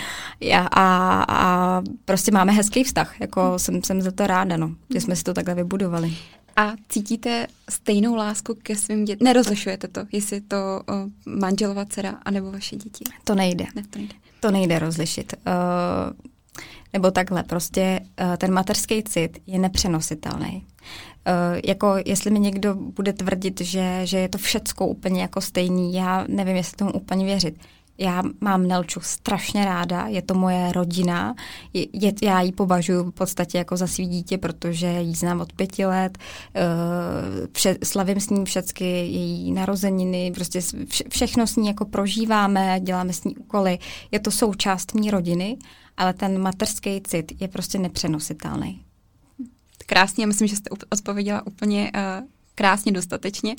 [0.54, 5.02] a, a, a prostě máme hezký vztah, jako jsem, jsem za to ráda, no, že
[5.02, 6.14] jsme si to takhle vybudovali.
[6.56, 9.26] A cítíte stejnou lásku ke svým dětem?
[9.26, 10.96] Nerozlišujete to, jestli to uh,
[11.26, 13.04] manželova dcera anebo vaše děti?
[13.24, 13.66] To nejde.
[13.76, 14.14] Ne, to nejde.
[14.40, 15.34] To nejde rozlišit.
[15.48, 15.54] Uh,
[16.94, 20.54] nebo takhle, prostě uh, ten mateřský cit je nepřenositelný.
[20.56, 25.94] Uh, jako jestli mi někdo bude tvrdit, že, že je to všecko úplně jako stejný,
[25.94, 27.56] já nevím, jestli tomu úplně věřit
[28.02, 31.36] Já mám Nelču strašně ráda, je to moje rodina,
[31.74, 35.54] je, je, já ji považuji v podstatě jako za svý dítě, protože ji znám od
[35.54, 41.68] pěti let, uh, vše, slavím s ní všechny její narozeniny, prostě vše, všechno s ní
[41.68, 43.80] jako prožíváme, děláme s ní úkoly,
[44.12, 45.58] je to součást mý rodiny,
[45.98, 48.82] ale ten materský cit je prostě nepřenositelný.
[49.86, 52.28] Krásně, myslím, že jste odpověděla úplně uh
[52.62, 53.56] krásně dostatečně.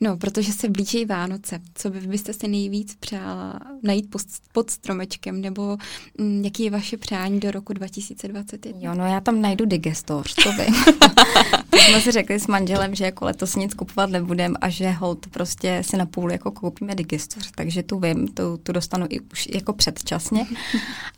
[0.00, 1.60] No, protože se blíží Vánoce.
[1.74, 5.76] Co by byste si nejvíc přála najít pod, pod stromečkem, nebo
[6.18, 8.80] m, mm, jaký je vaše přání do roku 2021?
[8.80, 10.74] Jo, no já tam najdu digestor, to vím.
[11.74, 15.26] to jsme si řekli s manželem, že jako letos nic kupovat nebudem a že hold
[15.26, 19.48] prostě si na půl jako koupíme digestor, takže tu vím, tu, tu dostanu i už
[19.54, 20.46] jako předčasně.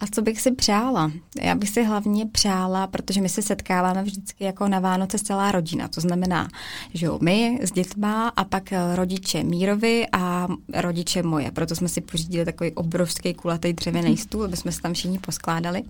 [0.01, 1.11] A co bych si přála?
[1.43, 5.89] Já bych si hlavně přála, protože my se setkáváme vždycky jako na Vánoce celá rodina,
[5.89, 6.49] to znamená,
[6.95, 11.51] že jo, my s dětma a pak eh, rodiče Mírovi a rodiče moje.
[11.51, 15.83] Proto jsme si pořídili takový obrovský kulatý dřevěný stůl, aby jsme se tam všichni poskládali.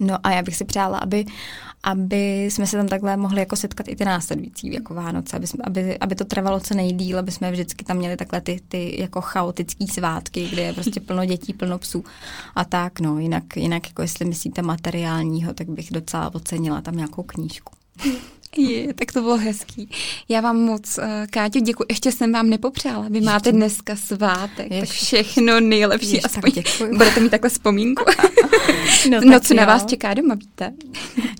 [0.00, 1.24] No a já bych si přála, aby,
[1.82, 5.64] aby jsme se tam takhle mohli jako setkat i ty následující jako Vánoce, aby, jsme,
[5.66, 9.20] aby, aby to trvalo co nejdíl, aby jsme vždycky tam měli takhle ty, ty jako
[9.20, 12.04] chaotické svátky, kde je prostě plno dětí, plno psů
[12.54, 17.22] a tak, no, jinak, jinak jako jestli myslíte materiálního, tak bych docela ocenila tam nějakou
[17.22, 17.72] knížku.
[18.56, 19.90] Je, tak to bylo hezký.
[20.28, 21.84] Já vám moc, uh, Káťo, děkuji.
[21.88, 23.06] Ještě jsem vám nepopřála.
[23.10, 24.80] Vy máte dneska svátek, Ještě.
[24.80, 26.12] tak všechno nejlepší.
[26.12, 26.64] Ještě, aspoň tak
[26.96, 28.04] budete mít takhle vzpomínku.
[29.10, 29.60] no, no co jo.
[29.60, 30.72] na vás čeká doma, víte?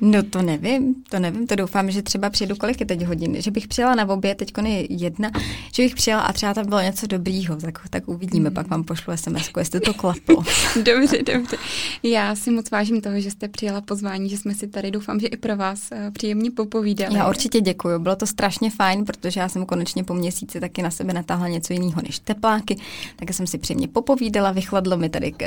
[0.02, 3.50] no to nevím, to nevím, to doufám, že třeba přijedu kolik je teď hodin, že
[3.50, 5.30] bych přijela na obě, teď je jedna,
[5.72, 8.54] že bych přijela a třeba tam bylo něco dobrýho, tak, tak uvidíme, mm.
[8.54, 10.42] pak vám pošlu SMS, jestli to klaplo.
[10.82, 11.56] dobře, dobře.
[12.02, 15.26] Já si moc vážím toho, že jste přijela pozvání, že jsme si tady, doufám, že
[15.26, 17.18] i pro vás uh, příjemně popovídali skvělé.
[17.18, 20.90] Já určitě děkuji, bylo to strašně fajn, protože já jsem konečně po měsíci taky na
[20.90, 22.76] sebe natáhla něco jiného než tepláky,
[23.16, 25.38] tak jsem si příjemně popovídala, vychladlo mi tady uh,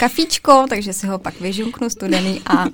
[0.00, 2.66] kafíčko, takže si ho pak vyžunknu studený a,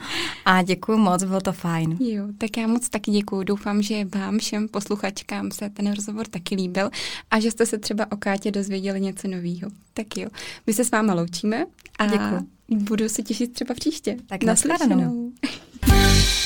[0.44, 1.96] a děkuji moc, bylo to fajn.
[2.00, 3.42] Jo, tak já moc taky děkuji.
[3.42, 6.90] Doufám, že vám všem posluchačkám se ten rozhovor taky líbil
[7.30, 9.70] a že jste se třeba o Kátě dozvěděli něco nového.
[9.94, 10.28] Tak jo,
[10.66, 11.66] my se s váma loučíme
[11.98, 12.48] a děkuji.
[12.68, 14.16] budu se těšit třeba příště.
[14.26, 15.32] Tak naslyšenou.